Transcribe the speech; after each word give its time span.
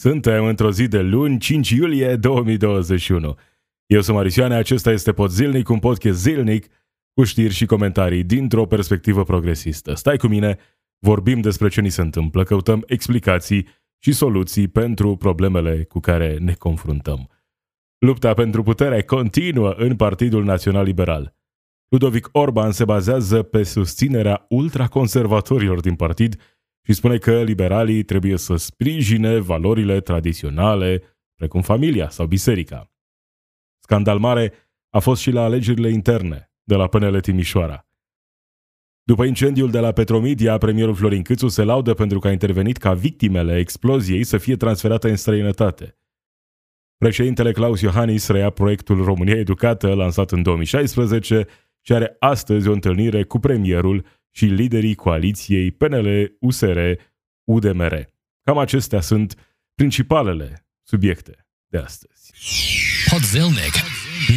Suntem 0.00 0.44
într-o 0.44 0.70
zi 0.70 0.88
de 0.88 1.00
luni, 1.00 1.38
5 1.38 1.70
iulie 1.70 2.16
2021. 2.16 3.36
Eu 3.86 4.00
sunt 4.00 4.16
Marisioane, 4.16 4.54
acesta 4.54 4.90
este 4.90 5.12
Pod 5.12 5.30
Zilnic, 5.30 5.68
un 5.68 5.78
podcast 5.78 6.18
zilnic 6.18 6.66
cu 7.14 7.24
știri 7.24 7.54
și 7.54 7.66
comentarii 7.66 8.24
dintr-o 8.24 8.66
perspectivă 8.66 9.24
progresistă. 9.24 9.94
Stai 9.94 10.16
cu 10.16 10.26
mine, 10.26 10.58
vorbim 10.98 11.40
despre 11.40 11.68
ce 11.68 11.80
ni 11.80 11.88
se 11.88 12.00
întâmplă, 12.00 12.42
căutăm 12.42 12.82
explicații 12.86 13.66
și 13.98 14.12
soluții 14.12 14.68
pentru 14.68 15.16
problemele 15.16 15.84
cu 15.84 16.00
care 16.00 16.38
ne 16.38 16.52
confruntăm. 16.52 17.28
Lupta 17.98 18.34
pentru 18.34 18.62
putere 18.62 19.02
continuă 19.02 19.70
în 19.70 19.96
Partidul 19.96 20.44
Național 20.44 20.84
Liberal. 20.84 21.34
Ludovic 21.88 22.28
Orban 22.32 22.72
se 22.72 22.84
bazează 22.84 23.42
pe 23.42 23.62
susținerea 23.62 24.46
ultraconservatorilor 24.48 25.80
din 25.80 25.94
partid 25.94 26.36
și 26.82 26.92
spune 26.92 27.18
că 27.18 27.42
liberalii 27.42 28.02
trebuie 28.02 28.36
să 28.36 28.56
sprijine 28.56 29.38
valorile 29.38 30.00
tradiționale, 30.00 31.02
precum 31.34 31.62
familia 31.62 32.08
sau 32.08 32.26
biserica. 32.26 32.92
Scandal 33.78 34.18
mare 34.18 34.52
a 34.90 34.98
fost 34.98 35.20
și 35.20 35.30
la 35.30 35.42
alegerile 35.42 35.90
interne 35.90 36.52
de 36.62 36.74
la 36.74 36.88
PNL 36.88 37.20
Timișoara. 37.20 37.84
După 39.02 39.24
incendiul 39.24 39.70
de 39.70 39.78
la 39.78 39.92
Petromedia, 39.92 40.58
premierul 40.58 40.94
Florin 40.94 41.22
Câțu 41.22 41.48
se 41.48 41.62
laudă 41.62 41.94
pentru 41.94 42.18
că 42.18 42.28
a 42.28 42.32
intervenit 42.32 42.76
ca 42.76 42.94
victimele 42.94 43.58
exploziei 43.58 44.24
să 44.24 44.38
fie 44.38 44.56
transferate 44.56 45.10
în 45.10 45.16
străinătate. 45.16 45.98
Președintele 46.96 47.52
Claus 47.52 47.80
Iohannis 47.80 48.28
reia 48.28 48.50
proiectul 48.50 49.04
România 49.04 49.36
Educată, 49.36 49.94
lansat 49.94 50.30
în 50.30 50.42
2016, 50.42 51.46
și 51.80 51.92
are 51.92 52.16
astăzi 52.18 52.68
o 52.68 52.72
întâlnire 52.72 53.24
cu 53.24 53.38
premierul 53.38 54.04
și 54.30 54.44
liderii 54.44 54.94
coaliției 54.94 55.70
PNL-USR-UDMR. 55.70 56.98
Cam 58.42 58.58
acestea 58.58 59.00
sunt 59.00 59.58
principalele 59.74 60.66
subiecte 60.82 61.46
de 61.66 61.78
astăzi. 61.78 62.32
Podzilnic. 63.10 63.72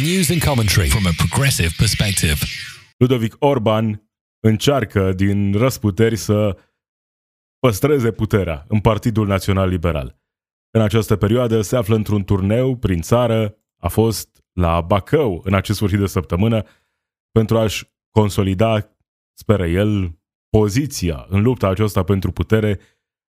News 0.04 0.30
and 0.30 0.42
commentary 0.42 0.88
from 0.88 1.06
a 1.06 1.10
progressive 1.16 1.74
perspective. 1.76 2.38
Ludovic 2.96 3.36
Orban 3.38 4.08
încearcă 4.40 5.12
din 5.12 5.52
răsputeri 5.52 6.16
să 6.16 6.58
păstreze 7.58 8.12
puterea 8.12 8.64
în 8.68 8.80
Partidul 8.80 9.26
Național 9.26 9.68
Liberal. 9.68 10.18
În 10.70 10.80
această 10.80 11.16
perioadă 11.16 11.60
se 11.60 11.76
află 11.76 11.94
într-un 11.94 12.24
turneu 12.24 12.76
prin 12.76 13.00
țară, 13.00 13.56
a 13.80 13.88
fost 13.88 14.44
la 14.52 14.80
Bacău 14.80 15.42
în 15.44 15.54
acest 15.54 15.76
sfârșit 15.76 15.98
de 15.98 16.06
săptămână 16.06 16.64
pentru 17.30 17.58
a-și 17.58 17.90
consolida 18.10 18.93
speră 19.38 19.66
el, 19.66 20.18
poziția 20.48 21.26
în 21.28 21.42
lupta 21.42 21.68
aceasta 21.68 22.02
pentru 22.02 22.32
putere 22.32 22.78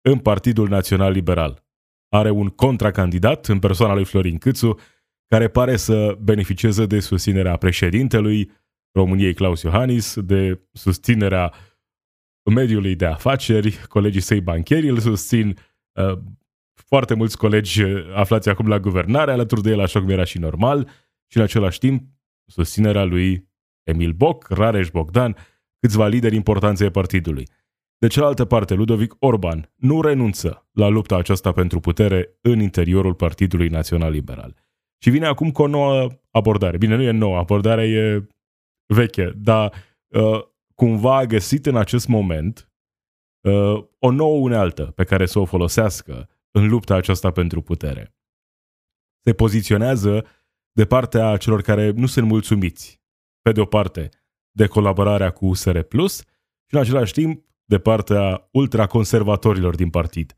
în 0.08 0.18
Partidul 0.18 0.68
Național 0.68 1.12
Liberal. 1.12 1.64
Are 2.08 2.30
un 2.30 2.48
contracandidat 2.48 3.46
în 3.46 3.58
persoana 3.58 3.94
lui 3.94 4.04
Florin 4.04 4.38
Câțu, 4.38 4.78
care 5.26 5.48
pare 5.48 5.76
să 5.76 6.18
beneficieze 6.20 6.86
de 6.86 7.00
susținerea 7.00 7.56
președintelui 7.56 8.50
României 8.92 9.34
Claus 9.34 9.62
Iohannis, 9.62 10.20
de 10.20 10.60
susținerea 10.72 11.52
mediului 12.54 12.94
de 12.94 13.06
afaceri, 13.06 13.86
colegii 13.88 14.20
săi 14.20 14.40
bancheri 14.40 14.88
îl 14.88 14.98
susțin, 14.98 15.58
uh, 15.92 16.18
foarte 16.74 17.14
mulți 17.14 17.38
colegi 17.38 17.82
aflați 18.14 18.48
acum 18.48 18.66
la 18.68 18.78
guvernare 18.78 19.32
alături 19.32 19.62
de 19.62 19.70
el, 19.70 19.80
așa 19.80 20.00
cum 20.00 20.08
era 20.08 20.24
și 20.24 20.38
normal, 20.38 20.88
și 21.30 21.36
în 21.36 21.42
același 21.42 21.78
timp 21.78 22.08
susținerea 22.46 23.04
lui 23.04 23.48
Emil 23.82 24.12
Boc, 24.12 24.48
Rareș 24.48 24.90
Bogdan, 24.90 25.36
câțiva 25.84 26.06
lideri 26.06 26.34
importanți 26.34 26.82
ai 26.82 26.90
partidului. 26.90 27.48
De 27.98 28.06
cealaltă 28.06 28.44
parte, 28.44 28.74
Ludovic 28.74 29.14
Orban 29.18 29.72
nu 29.76 30.00
renunță 30.00 30.68
la 30.72 30.88
lupta 30.88 31.16
aceasta 31.16 31.52
pentru 31.52 31.80
putere 31.80 32.38
în 32.40 32.60
interiorul 32.60 33.14
Partidului 33.14 33.68
Național 33.68 34.10
Liberal. 34.10 34.56
Și 35.02 35.10
vine 35.10 35.26
acum 35.26 35.50
cu 35.50 35.62
o 35.62 35.66
nouă 35.66 36.08
abordare. 36.30 36.76
Bine, 36.76 36.96
nu 36.96 37.02
e 37.02 37.10
nouă, 37.10 37.38
abordarea 37.38 37.84
e 37.84 38.28
veche, 38.86 39.32
dar 39.36 39.72
uh, 40.08 40.42
cumva 40.74 41.16
a 41.16 41.24
găsit 41.24 41.66
în 41.66 41.76
acest 41.76 42.08
moment 42.08 42.72
uh, 43.40 43.84
o 43.98 44.10
nouă 44.10 44.38
unealtă 44.38 44.84
pe 44.84 45.04
care 45.04 45.26
să 45.26 45.38
o 45.38 45.44
folosească 45.44 46.28
în 46.50 46.68
lupta 46.68 46.94
aceasta 46.94 47.30
pentru 47.30 47.60
putere. 47.60 48.14
Se 49.24 49.32
poziționează 49.32 50.26
de 50.72 50.84
partea 50.84 51.36
celor 51.36 51.62
care 51.62 51.90
nu 51.90 52.06
sunt 52.06 52.26
mulțumiți, 52.26 53.02
pe 53.42 53.52
de 53.52 53.60
o 53.60 53.64
parte, 53.64 54.08
de 54.56 54.66
colaborarea 54.66 55.30
cu 55.30 55.46
USR 55.46 55.78
Plus 55.78 56.16
și 56.66 56.74
în 56.74 56.80
același 56.80 57.12
timp 57.12 57.44
de 57.64 57.78
partea 57.78 58.48
ultraconservatorilor 58.50 59.74
din 59.74 59.90
partid. 59.90 60.36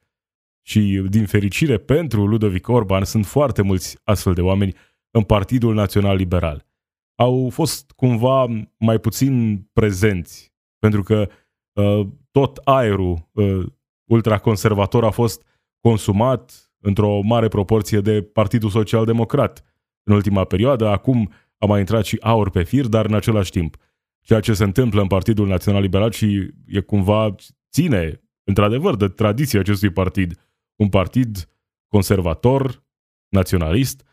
Și 0.63 1.07
din 1.09 1.27
fericire 1.27 1.79
pentru 1.79 2.27
Ludovic 2.27 2.69
Orban 2.69 3.05
sunt 3.05 3.27
foarte 3.27 3.63
mulți 3.63 3.99
astfel 4.05 4.35
de 4.35 4.41
oameni 4.41 4.75
în 5.11 5.23
Partidul 5.23 5.75
Național 5.75 6.17
Liberal. 6.17 6.67
Au 7.15 7.49
fost 7.53 7.91
cumva 7.91 8.47
mai 8.79 8.99
puțin 8.99 9.65
prezenți, 9.73 10.55
pentru 10.79 11.03
că 11.03 11.29
uh, 11.73 12.07
tot 12.31 12.57
aerul 12.65 13.29
uh, 13.33 13.67
ultraconservator 14.11 15.05
a 15.05 15.11
fost 15.11 15.43
consumat 15.81 16.71
într-o 16.81 17.21
mare 17.21 17.49
proporție 17.49 18.01
de 18.01 18.23
Partidul 18.23 18.71
Social 18.71 19.05
Democrat 19.05 19.65
în 20.03 20.15
ultima 20.15 20.45
perioadă. 20.45 20.89
Acum 20.89 21.33
a 21.59 21.67
mai 21.67 21.79
intrat 21.79 22.05
și 22.05 22.19
aur 22.21 22.51
pe 22.51 22.63
fir, 22.63 22.87
dar 22.87 23.07
în 23.07 23.15
același 23.15 23.51
timp 23.51 23.77
ceea 24.27 24.41
ce 24.41 24.53
se 24.53 24.65
întâmplă 24.65 25.01
în 25.01 25.07
Partidul 25.07 25.47
Național 25.47 25.83
Liberal 25.83 26.11
și 26.11 26.51
e 26.67 26.81
cumva 26.81 27.35
ține, 27.73 28.23
într-adevăr, 28.45 28.97
de 28.97 29.09
tradiția 29.09 29.61
acestui 29.61 29.91
partid. 29.91 30.41
Un 30.77 30.89
partid 30.89 31.49
conservator, 31.89 32.85
naționalist. 33.29 34.05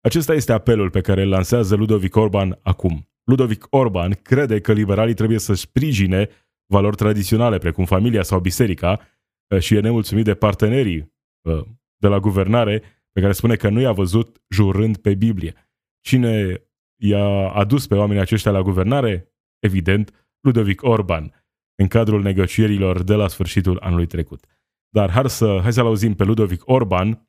Acesta 0.00 0.34
este 0.34 0.52
apelul 0.52 0.90
pe 0.90 1.00
care 1.00 1.22
îl 1.22 1.28
lansează 1.28 1.74
Ludovic 1.74 2.16
Orban 2.16 2.58
acum. 2.62 3.08
Ludovic 3.24 3.66
Orban 3.70 4.12
crede 4.12 4.60
că 4.60 4.72
liberalii 4.72 5.14
trebuie 5.14 5.38
să 5.38 5.54
sprijine 5.54 6.28
valori 6.66 6.96
tradiționale, 6.96 7.58
precum 7.58 7.84
familia 7.84 8.22
sau 8.22 8.40
biserica, 8.40 9.00
uh, 9.48 9.58
și 9.58 9.74
e 9.74 9.80
nemulțumit 9.80 10.24
de 10.24 10.34
partenerii 10.34 11.12
uh, 11.48 11.64
de 11.96 12.08
la 12.08 12.18
guvernare, 12.18 12.82
pe 13.12 13.20
care 13.20 13.32
spune 13.32 13.56
că 13.56 13.68
nu 13.68 13.80
i-a 13.80 13.92
văzut 13.92 14.42
jurând 14.48 14.96
pe 14.96 15.14
Biblie. 15.14 15.54
Cine 16.00 16.65
i-a 16.96 17.48
adus 17.48 17.86
pe 17.86 17.94
oamenii 17.94 18.22
aceștia 18.22 18.50
la 18.50 18.62
guvernare? 18.62 19.32
Evident, 19.58 20.28
Ludovic 20.40 20.82
Orban, 20.82 21.44
în 21.74 21.88
cadrul 21.88 22.22
negocierilor 22.22 23.02
de 23.02 23.14
la 23.14 23.28
sfârșitul 23.28 23.78
anului 23.80 24.06
trecut. 24.06 24.44
Dar 24.88 25.10
hai 25.10 25.30
să, 25.30 25.58
hai 25.62 25.72
să-l 25.72 25.86
auzim 25.86 26.14
pe 26.14 26.24
Ludovic 26.24 26.62
Orban 26.64 27.28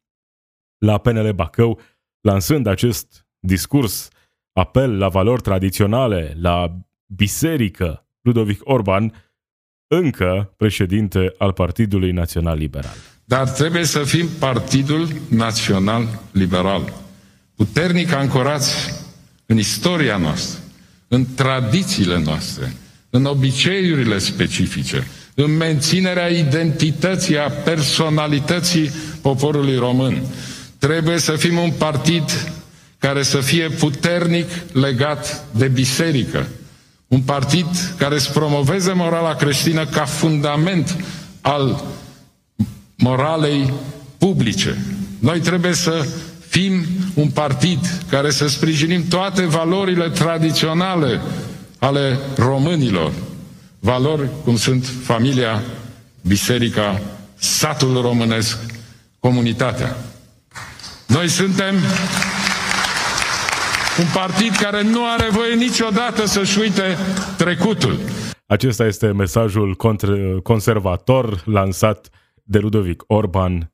la 0.78 0.98
PNL 0.98 1.32
Bacău, 1.34 1.80
lansând 2.22 2.68
acest 2.68 3.28
discurs, 3.40 4.10
apel 4.52 4.98
la 4.98 5.08
valori 5.08 5.42
tradiționale, 5.42 6.36
la 6.40 6.78
biserică. 7.06 8.08
Ludovic 8.22 8.62
Orban, 8.64 9.14
încă 9.88 10.54
președinte 10.58 11.34
al 11.38 11.54
Partidului 11.54 12.12
Național 12.12 12.58
Liberal. 12.58 12.96
Dar 13.26 13.50
trebuie 13.50 13.84
să 13.84 14.04
fim 14.04 14.28
Partidul 14.40 15.08
Național 15.30 16.08
Liberal, 16.32 16.94
puternic 17.56 18.12
ancorați 18.12 19.06
în 19.48 19.58
istoria 19.58 20.18
noastră, 20.18 20.60
în 21.08 21.26
tradițiile 21.36 22.20
noastre, 22.20 22.74
în 23.10 23.26
obiceiurile 23.26 24.18
specifice, 24.18 25.08
în 25.36 25.58
menținerea 25.58 26.28
identității, 26.28 27.38
a 27.38 27.50
personalității 27.50 28.92
poporului 29.22 29.76
român. 29.78 30.22
Trebuie 30.78 31.18
să 31.20 31.32
fim 31.32 31.58
un 31.58 31.72
partid 31.78 32.52
care 32.98 33.24
să 33.24 33.40
fie 33.40 33.70
puternic 33.70 34.48
legat 34.72 35.46
de 35.56 35.68
biserică. 35.68 36.48
Un 37.08 37.22
partid 37.22 37.68
care 37.98 38.20
să 38.20 38.32
promoveze 38.32 38.92
morala 38.92 39.36
creștină 39.36 39.86
ca 39.86 40.06
fundament 40.06 41.04
al 41.42 41.84
moralei 42.96 43.74
publice. 44.18 44.78
Noi 45.20 45.40
trebuie 45.40 45.74
să 45.74 46.08
fim 46.48 46.86
un 47.18 47.30
partid 47.30 47.80
care 48.10 48.30
să 48.30 48.48
sprijinim 48.48 49.08
toate 49.08 49.46
valorile 49.46 50.10
tradiționale 50.10 51.22
ale 51.80 52.20
românilor. 52.36 53.12
Valori 53.80 54.30
cum 54.44 54.56
sunt 54.56 54.86
familia, 55.04 55.64
biserica, 56.22 57.02
satul 57.36 58.02
românesc, 58.02 58.58
comunitatea. 59.20 59.96
Noi 61.08 61.28
suntem 61.28 61.76
un 64.00 64.06
partid 64.14 64.56
care 64.56 64.84
nu 64.84 65.00
are 65.18 65.28
voie 65.32 65.54
niciodată 65.54 66.26
să-și 66.26 66.60
uite 66.60 66.98
trecutul. 67.38 68.00
Acesta 68.48 68.86
este 68.86 69.08
mesajul 69.08 69.76
conservator 70.44 71.42
lansat 71.46 72.10
de 72.44 72.58
Ludovic 72.58 73.04
Orban 73.08 73.72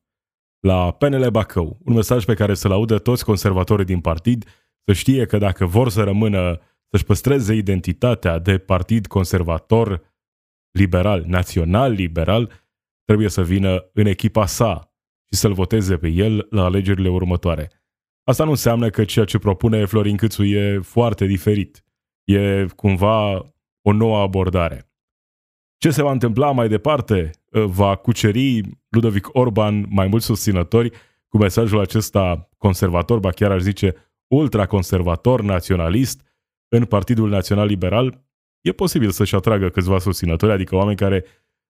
la 0.64 0.92
PNL 0.92 1.30
Bacău, 1.30 1.78
un 1.86 1.94
mesaj 1.94 2.26
pe 2.26 2.34
care 2.34 2.54
să-l 2.54 2.72
audă 2.72 3.00
toți 3.00 3.26
conservatorii 3.26 3.86
din 3.86 4.02
partid, 4.02 4.46
să 4.86 4.94
știe 4.94 5.26
că 5.26 5.38
dacă 5.38 5.66
vor 5.66 5.90
să 5.90 6.04
rămână, 6.04 6.60
să-și 6.90 7.04
păstreze 7.04 7.54
identitatea 7.54 8.40
de 8.40 8.58
partid 8.58 9.08
conservator, 9.08 10.02
liberal, 10.72 11.24
național 11.28 11.92
liberal, 11.92 12.52
trebuie 13.06 13.30
să 13.30 13.44
vină 13.44 13.90
în 13.94 14.06
echipa 14.06 14.46
sa 14.46 14.94
și 15.32 15.40
să-l 15.40 15.54
voteze 15.54 15.98
pe 15.98 16.08
el 16.08 16.48
la 16.50 16.64
alegerile 16.64 17.10
următoare. 17.10 17.72
Asta 18.24 18.44
nu 18.44 18.50
înseamnă 18.50 18.90
că 18.90 19.04
ceea 19.04 19.26
ce 19.26 19.38
propune 19.38 19.86
Florin 19.86 20.18
Câțu 20.18 20.44
e 20.44 20.80
foarte 20.80 21.26
diferit. 21.26 21.84
E 22.24 22.66
cumva 22.76 23.32
o 23.82 23.92
nouă 23.92 24.22
abordare. 24.22 24.92
Ce 25.78 25.90
se 25.90 26.04
va 26.04 26.12
întâmpla 26.12 26.52
mai 26.52 26.68
departe? 26.68 27.32
Va 27.54 27.96
cuceri 27.96 28.62
Ludovic 28.90 29.28
Orban 29.32 29.86
mai 29.90 30.08
mulți 30.08 30.26
susținători 30.26 30.92
cu 31.28 31.38
mesajul 31.38 31.80
acesta 31.80 32.50
conservator, 32.58 33.20
ba 33.20 33.30
chiar 33.30 33.52
aș 33.52 33.62
zice 33.62 33.96
ultraconservator, 34.28 35.42
naționalist, 35.42 36.22
în 36.68 36.86
Partidul 36.86 37.30
Național 37.30 37.68
Liberal? 37.68 38.26
E 38.62 38.72
posibil 38.72 39.10
să-și 39.10 39.36
atragă 39.36 39.70
câțiva 39.70 40.00
susținători, 40.00 40.52
adică 40.52 40.76
oameni 40.76 40.98
care 40.98 41.26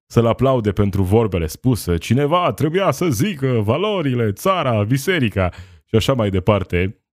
să-l 0.06 0.26
aplaude 0.26 0.72
pentru 0.72 1.04
vorbele 1.04 1.48
spuse. 1.48 1.98
Cineva 1.98 2.54
trebuia 2.54 2.92
să 2.92 3.10
zică 3.10 3.48
valorile, 3.48 4.32
țara, 4.32 4.84
biserica 4.84 5.50
și 5.86 5.96
așa 5.96 6.14
mai 6.14 6.30
departe, 6.30 7.04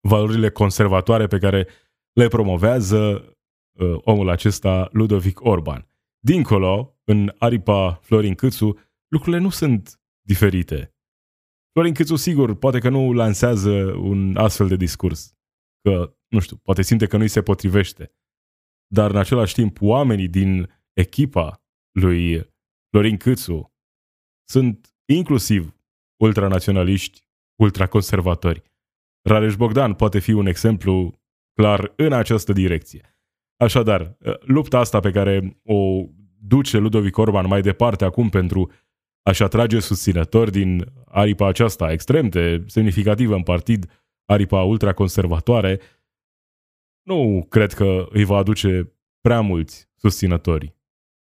valorile 0.00 0.50
conservatoare 0.50 1.26
pe 1.26 1.38
care 1.38 1.66
le 2.12 2.28
promovează 2.28 3.24
uh, 3.72 3.96
omul 4.00 4.28
acesta, 4.28 4.88
Ludovic 4.92 5.44
Orban. 5.44 5.88
Dincolo, 6.26 6.98
în 7.04 7.34
aripa 7.38 7.94
Florin 7.94 8.34
Câțu, 8.34 8.78
lucrurile 9.08 9.42
nu 9.42 9.50
sunt 9.50 10.00
diferite. 10.26 10.94
Florin 11.72 11.94
Câțu, 11.94 12.16
sigur, 12.16 12.54
poate 12.54 12.78
că 12.78 12.88
nu 12.88 13.12
lansează 13.12 13.70
un 13.94 14.36
astfel 14.36 14.68
de 14.68 14.76
discurs, 14.76 15.36
că, 15.82 16.16
nu 16.28 16.40
știu, 16.40 16.56
poate 16.56 16.82
simte 16.82 17.06
că 17.06 17.16
nu-i 17.16 17.28
se 17.28 17.42
potrivește, 17.42 18.14
dar 18.86 19.10
în 19.10 19.16
același 19.16 19.54
timp 19.54 19.80
oamenii 19.80 20.28
din 20.28 20.72
echipa 20.92 21.62
lui 22.00 22.50
Florin 22.90 23.16
Câțu 23.16 23.74
sunt 24.48 24.94
inclusiv 25.12 25.76
ultranaționaliști, 26.22 27.28
ultraconservatori. 27.62 28.62
Rareș 29.28 29.56
Bogdan 29.56 29.94
poate 29.94 30.18
fi 30.18 30.32
un 30.32 30.46
exemplu 30.46 31.22
clar 31.52 31.92
în 31.96 32.12
această 32.12 32.52
direcție. 32.52 33.13
Așadar, 33.56 34.16
lupta 34.40 34.78
asta 34.78 35.00
pe 35.00 35.10
care 35.10 35.60
o 35.64 36.04
duce 36.38 36.78
Ludovic 36.78 37.16
Orban 37.16 37.46
mai 37.46 37.62
departe 37.62 38.04
acum 38.04 38.28
pentru 38.28 38.70
a-și 39.22 39.42
atrage 39.42 39.80
susținători 39.80 40.50
din 40.50 40.84
aripa 41.04 41.48
aceasta 41.48 41.92
extrem 41.92 42.28
de 42.28 42.64
semnificativă 42.66 43.34
în 43.34 43.42
partid, 43.42 43.90
aripa 44.24 44.62
ultraconservatoare, 44.62 45.80
nu 47.02 47.46
cred 47.48 47.72
că 47.72 48.06
îi 48.10 48.24
va 48.24 48.36
aduce 48.36 48.92
prea 49.20 49.40
mulți 49.40 49.88
susținători 49.96 50.76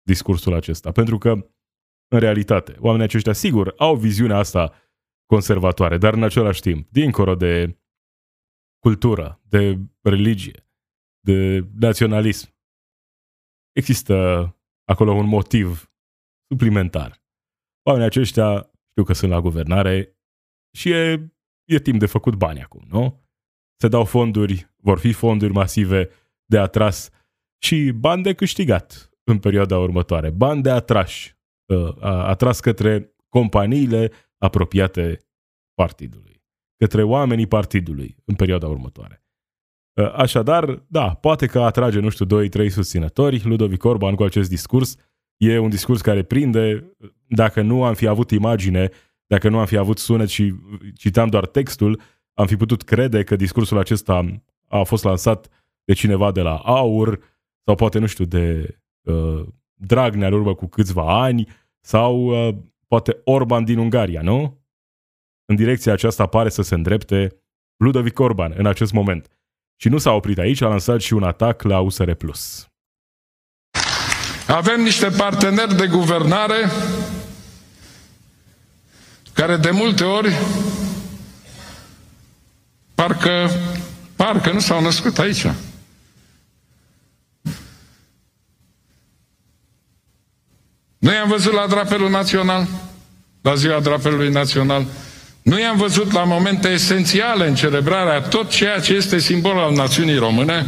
discursul 0.03 0.55
acesta. 0.55 0.93
Pentru 0.93 1.19
că, 1.19 1.31
în 2.09 2.19
realitate, 2.19 2.77
oamenii 2.79 3.05
aceștia, 3.05 3.33
sigur, 3.33 3.75
au 3.77 3.97
viziunea 3.97 4.37
asta 4.37 4.73
conservatoare, 5.27 5.99
dar 5.99 6.15
în 6.15 6.23
același 6.23 6.61
timp, 6.61 6.89
dincolo 6.91 7.35
de 7.35 7.79
cultură, 8.79 9.41
de 9.49 9.79
religie, 10.01 10.67
de 11.25 11.67
naționalism, 11.75 12.55
există 13.73 14.15
acolo 14.85 15.13
un 15.13 15.27
motiv 15.27 15.93
suplimentar. 16.49 17.23
Oamenii 17.83 18.07
aceștia 18.07 18.73
știu 18.91 19.05
că 19.05 19.13
sunt 19.13 19.31
la 19.31 19.41
guvernare 19.41 20.17
și 20.77 20.91
e, 20.91 21.33
e 21.65 21.79
timp 21.79 21.99
de 21.99 22.07
făcut 22.07 22.35
bani 22.35 22.63
acum, 22.63 22.85
nu? 22.89 23.27
Se 23.81 23.89
dau 23.89 24.05
fonduri, 24.05 24.73
vor 24.77 24.99
fi 24.99 25.13
fonduri 25.13 25.53
masive 25.53 26.11
de 26.45 26.59
atras 26.59 27.11
și 27.63 27.93
bani 27.95 28.23
de 28.23 28.35
câștigat 28.35 29.11
în 29.25 29.39
perioada 29.39 29.79
următoare. 29.79 30.31
Bani 30.31 30.63
de 30.63 30.71
atrași, 30.71 31.37
uh, 31.67 31.97
atras 32.03 32.61
către 32.61 33.15
companiile 33.29 34.13
apropiate 34.39 35.19
partidului, 35.75 36.43
către 36.77 37.03
oamenii 37.03 37.47
partidului 37.47 38.17
în 38.25 38.35
perioada 38.35 38.69
următoare. 38.69 39.22
Uh, 39.95 40.13
așadar, 40.15 40.85
da, 40.87 41.15
poate 41.15 41.47
că 41.47 41.61
atrage, 41.61 42.01
nu 42.01 42.09
știu, 42.09 42.27
2-3 42.49 42.69
susținători. 42.69 43.43
Ludovic 43.45 43.85
Orban 43.85 44.15
cu 44.15 44.23
acest 44.23 44.49
discurs 44.49 44.97
e 45.37 45.59
un 45.59 45.69
discurs 45.69 46.01
care 46.01 46.23
prinde. 46.23 46.97
Dacă 47.27 47.63
nu 47.63 47.85
am 47.85 47.95
fi 47.95 48.07
avut 48.07 48.31
imagine, 48.31 48.91
dacă 49.27 49.49
nu 49.49 49.59
am 49.59 49.67
fi 49.67 49.77
avut 49.77 49.99
sunet 49.99 50.29
și 50.29 50.55
citam 50.95 51.29
doar 51.29 51.47
textul, 51.47 52.01
am 52.35 52.47
fi 52.47 52.57
putut 52.57 52.83
crede 52.83 53.25
că 53.25 53.37
discursul 53.37 53.79
acesta 53.79 54.43
a 54.69 54.83
fost 54.83 55.05
lansat 55.05 55.49
de 55.85 55.93
cineva 55.93 56.33
de 56.33 56.41
la 56.41 56.57
AUR 56.57 57.19
sau 57.65 57.75
poate, 57.75 57.99
nu 57.99 58.07
știu, 58.07 58.25
de 58.25 58.77
uh, 59.03 59.47
Dragnea 59.75 60.27
în 60.27 60.33
urmă 60.33 60.55
cu 60.55 60.67
câțiva 60.67 61.23
ani 61.23 61.49
sau 61.81 62.47
uh, 62.49 62.55
poate 62.87 63.21
Orban 63.25 63.65
din 63.65 63.79
Ungaria, 63.79 64.23
nu? 64.23 64.61
În 65.45 65.57
direcția 65.57 65.93
aceasta 65.93 66.27
pare 66.27 66.49
să 66.49 66.63
se 66.63 66.75
îndrepte 66.75 67.43
Ludovic 67.77 68.19
Orban 68.19 68.53
în 68.57 68.67
acest 68.67 68.93
moment. 68.93 69.42
Și 69.83 69.89
nu 69.89 69.99
s-a 69.99 70.11
oprit 70.11 70.39
aici, 70.39 70.63
a 70.63 70.67
lansat 70.67 71.01
și 71.01 71.13
un 71.13 71.23
atac 71.23 71.63
la 71.63 71.81
USR+. 71.81 72.11
Avem 74.47 74.83
niște 74.83 75.09
parteneri 75.09 75.77
de 75.77 75.87
guvernare 75.87 76.71
care 79.33 79.57
de 79.57 79.71
multe 79.71 80.05
ori 80.05 80.35
parcă, 82.95 83.51
parcă 84.17 84.53
nu 84.53 84.61
s-au 84.61 84.83
născut 84.83 85.19
aici. 85.19 85.47
Nu 90.99 91.13
i-am 91.13 91.29
văzut 91.29 91.53
la 91.53 91.67
drapelul 91.67 92.11
național, 92.11 92.67
la 93.41 93.55
ziua 93.55 93.81
drapelului 93.81 94.31
național. 94.31 94.87
Nu 95.43 95.61
i-am 95.61 95.77
văzut 95.77 96.13
la 96.13 96.25
momente 96.25 96.69
esențiale 96.69 97.49
în 97.49 97.55
celebrarea 97.55 98.21
tot 98.21 98.51
ceea 98.51 98.81
ce 98.81 98.93
este 98.95 99.19
simbol 99.19 99.59
al 99.59 99.73
națiunii 99.75 100.17
române, 100.17 100.67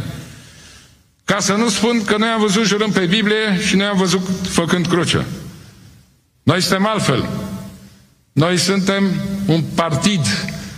ca 1.25 1.39
să 1.39 1.53
nu 1.53 1.69
spun 1.69 2.03
că 2.03 2.17
nu 2.17 2.25
i-am 2.25 2.39
văzut 2.39 2.65
jurând 2.65 2.93
pe 2.93 3.05
Biblie 3.05 3.59
și 3.67 3.75
nu 3.75 3.83
i-am 3.83 3.97
văzut 3.97 4.21
făcând 4.49 4.87
cruce. 4.87 5.25
Noi 6.43 6.61
suntem 6.61 6.87
altfel. 6.87 7.29
Noi 8.31 8.57
suntem 8.57 9.03
un 9.45 9.63
partid 9.75 10.21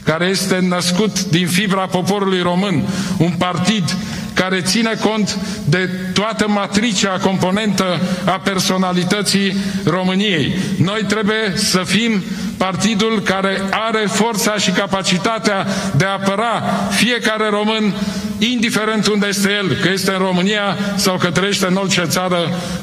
care 0.03 0.25
este 0.25 0.59
născut 0.59 1.23
din 1.23 1.47
fibra 1.47 1.85
poporului 1.85 2.41
român, 2.41 2.83
un 3.17 3.31
partid 3.31 3.95
care 4.33 4.61
ține 4.61 4.93
cont 5.01 5.37
de 5.65 5.89
toată 6.13 6.47
matricea 6.47 7.19
componentă 7.19 7.99
a 8.25 8.39
personalității 8.39 9.55
României. 9.85 10.55
Noi 10.77 11.03
trebuie 11.07 11.53
să 11.55 11.83
fim 11.85 12.23
partidul 12.57 13.19
care 13.19 13.57
are 13.71 14.05
forța 14.05 14.57
și 14.57 14.71
capacitatea 14.71 15.65
de 15.97 16.05
a 16.05 16.11
apăra 16.11 16.61
fiecare 16.89 17.49
român, 17.49 17.93
indiferent 18.39 19.07
unde 19.07 19.27
este 19.27 19.51
el, 19.51 19.67
că 19.81 19.89
este 19.89 20.11
în 20.11 20.17
România 20.17 20.75
sau 20.95 21.17
că 21.17 21.31
trăiește 21.31 21.65
în 21.65 21.75
orice 21.75 22.03
țară 22.03 22.37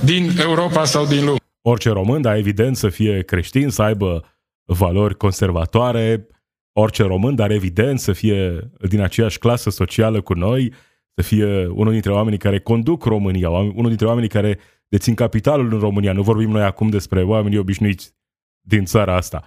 din 0.04 0.30
Europa 0.40 0.84
sau 0.84 1.06
din 1.06 1.24
lume. 1.24 1.38
Orice 1.62 1.90
român, 1.90 2.22
dar 2.22 2.36
evident 2.36 2.76
să 2.76 2.88
fie 2.88 3.22
creștin, 3.22 3.68
să 3.68 3.82
aibă 3.82 4.24
valori 4.64 5.16
conservatoare, 5.16 6.26
orice 6.72 7.02
român, 7.02 7.34
dar 7.34 7.50
evident 7.50 8.00
să 8.00 8.12
fie 8.12 8.70
din 8.88 9.00
aceeași 9.00 9.38
clasă 9.38 9.70
socială 9.70 10.20
cu 10.20 10.32
noi, 10.32 10.72
să 11.14 11.22
fie 11.22 11.66
unul 11.66 11.92
dintre 11.92 12.12
oamenii 12.12 12.38
care 12.38 12.60
conduc 12.60 13.04
România, 13.04 13.48
unul 13.50 13.88
dintre 13.88 14.06
oamenii 14.06 14.28
care 14.28 14.58
dețin 14.88 15.14
capitalul 15.14 15.72
în 15.72 15.78
România. 15.78 16.12
Nu 16.12 16.22
vorbim 16.22 16.50
noi 16.50 16.62
acum 16.62 16.88
despre 16.88 17.22
oamenii 17.22 17.58
obișnuiți 17.58 18.14
din 18.60 18.84
țara 18.84 19.16
asta. 19.16 19.42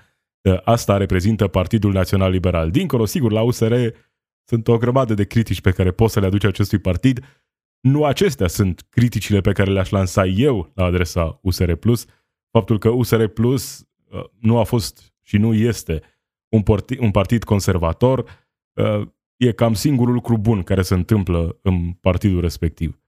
Asta 0.63 0.97
reprezintă 0.97 1.47
Partidul 1.47 1.91
Național 1.91 2.31
Liberal. 2.31 2.71
Dincolo, 2.71 3.05
sigur, 3.05 3.31
la 3.31 3.41
USR 3.41 3.73
sunt 4.43 4.67
o 4.67 4.77
grămadă 4.77 5.13
de 5.13 5.25
critici 5.25 5.61
pe 5.61 5.71
care 5.71 5.91
poți 5.91 6.13
să 6.13 6.19
le 6.19 6.25
aduci 6.25 6.43
acestui 6.43 6.79
partid. 6.79 7.25
Nu 7.79 8.05
acestea 8.05 8.47
sunt 8.47 8.85
criticile 8.89 9.41
pe 9.41 9.51
care 9.51 9.71
le-aș 9.71 9.89
lansa 9.89 10.25
eu 10.25 10.71
la 10.73 10.83
adresa 10.83 11.39
USR+. 11.41 11.71
Faptul 12.51 12.79
că 12.79 12.89
USR 12.89 13.23
Plus 13.23 13.87
uh, 14.09 14.23
nu 14.39 14.57
a 14.57 14.63
fost 14.63 15.13
și 15.21 15.37
nu 15.37 15.53
este 15.53 16.01
un 16.49 16.61
partid, 16.63 16.99
un 16.99 17.11
partid 17.11 17.43
conservator 17.43 18.47
uh, 18.73 19.07
e 19.37 19.51
cam 19.51 19.73
singurul 19.73 20.13
lucru 20.13 20.37
bun 20.37 20.63
care 20.63 20.81
se 20.81 20.93
întâmplă 20.93 21.59
în 21.61 21.91
partidul 21.91 22.41
respectiv. 22.41 23.01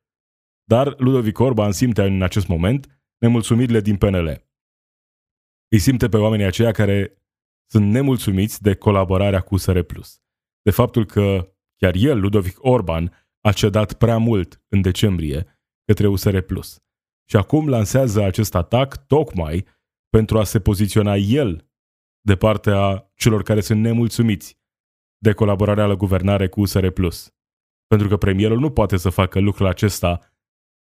Dar 0.64 0.96
Ludovic 0.98 1.40
Orban 1.40 1.72
simte 1.72 2.04
în 2.04 2.22
acest 2.22 2.48
moment 2.48 3.02
nemulțumirile 3.18 3.82
din 3.82 3.96
PNL. 3.96 4.48
Îi 5.68 5.80
simte 5.80 6.10
pe 6.10 6.18
oamenii 6.18 6.46
aceia 6.46 6.72
care 6.72 7.19
sunt 7.72 7.92
nemulțumiți 7.92 8.62
de 8.62 8.76
colaborarea 8.76 9.42
cu 9.42 9.54
USR+. 9.54 9.80
De 10.62 10.72
faptul 10.72 11.06
că 11.06 11.54
chiar 11.76 11.94
el, 11.96 12.20
Ludovic 12.20 12.58
Orban, 12.60 13.28
a 13.42 13.52
cedat 13.52 13.94
prea 13.94 14.18
mult 14.18 14.64
în 14.68 14.82
decembrie 14.82 15.60
către 15.86 16.08
USR+. 16.08 16.38
Și 17.30 17.36
acum 17.36 17.68
lansează 17.68 18.24
acest 18.24 18.56
atac 18.56 19.06
tocmai 19.06 19.66
pentru 20.10 20.40
a 20.40 20.44
se 20.44 20.60
poziționa 20.60 21.16
el 21.16 21.70
de 22.22 22.36
partea 22.36 23.12
celor 23.16 23.44
care 23.44 23.62
sunt 23.62 23.82
nemulțumiți 23.82 24.58
de 25.18 25.34
colaborarea 25.34 25.86
la 25.86 25.96
guvernare 25.96 26.48
cu 26.48 26.62
USR+. 26.62 26.88
Pentru 27.88 28.08
că 28.08 28.18
premierul 28.18 28.60
nu 28.60 28.72
poate 28.72 28.98
să 28.98 29.10
facă 29.10 29.40
lucrul 29.40 29.68
acesta 29.68 30.34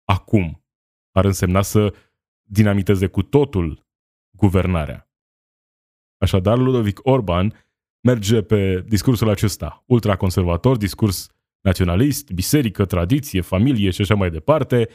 acum. 0.03 0.65
Ar 1.11 1.25
însemna 1.25 1.61
să 1.61 1.93
dinamiteze 2.43 3.07
cu 3.07 3.23
totul 3.23 3.87
guvernarea. 4.37 5.08
Așadar, 6.19 6.57
Ludovic 6.57 6.99
Orban 7.03 7.53
merge 8.01 8.41
pe 8.41 8.83
discursul 8.87 9.29
acesta, 9.29 9.83
ultraconservator, 9.85 10.77
discurs 10.77 11.29
naționalist, 11.61 12.31
biserică, 12.31 12.85
tradiție, 12.85 13.41
familie 13.41 13.89
și 13.89 14.01
așa 14.01 14.15
mai 14.15 14.29
departe, 14.29 14.89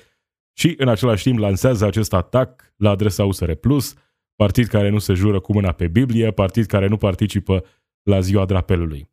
și 0.57 0.75
în 0.78 0.88
același 0.88 1.23
timp 1.23 1.38
lansează 1.38 1.87
acest 1.87 2.12
atac 2.12 2.73
la 2.76 2.90
adresa 2.90 3.25
USR 3.25 3.52
Plus, 3.52 3.95
partid 4.37 4.66
care 4.66 4.88
nu 4.88 4.99
se 4.99 5.14
jură 5.14 5.40
cu 5.40 5.52
mâna 5.52 5.73
pe 5.73 5.88
Biblie, 5.88 6.31
partid 6.31 6.66
care 6.66 6.87
nu 6.87 6.97
participă 6.97 7.64
la 8.02 8.21
ziua 8.21 8.45
drapelului. 8.45 9.11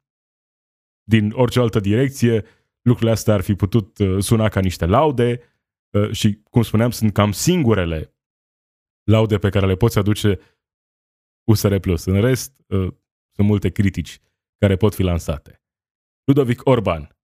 Din 1.03 1.31
orice 1.31 1.59
altă 1.59 1.79
direcție, 1.79 2.45
lucrurile 2.81 3.11
astea 3.11 3.33
ar 3.33 3.41
fi 3.41 3.53
putut 3.53 3.97
uh, 3.97 4.17
suna 4.19 4.49
ca 4.49 4.59
niște 4.59 4.85
laude 4.85 5.41
uh, 5.89 6.11
și, 6.11 6.39
cum 6.49 6.61
spuneam, 6.61 6.89
sunt 6.89 7.13
cam 7.13 7.31
singurele 7.31 8.15
laude 9.03 9.37
pe 9.37 9.49
care 9.49 9.65
le 9.65 9.75
poți 9.75 9.97
aduce 9.97 10.39
USR 11.43 11.75
Plus. 11.75 12.05
În 12.05 12.21
rest, 12.21 12.63
uh, 12.67 12.93
sunt 13.31 13.47
multe 13.47 13.69
critici 13.69 14.19
care 14.57 14.75
pot 14.75 14.95
fi 14.95 15.03
lansate. 15.03 15.61
Ludovic 16.23 16.65
Orban 16.65 17.17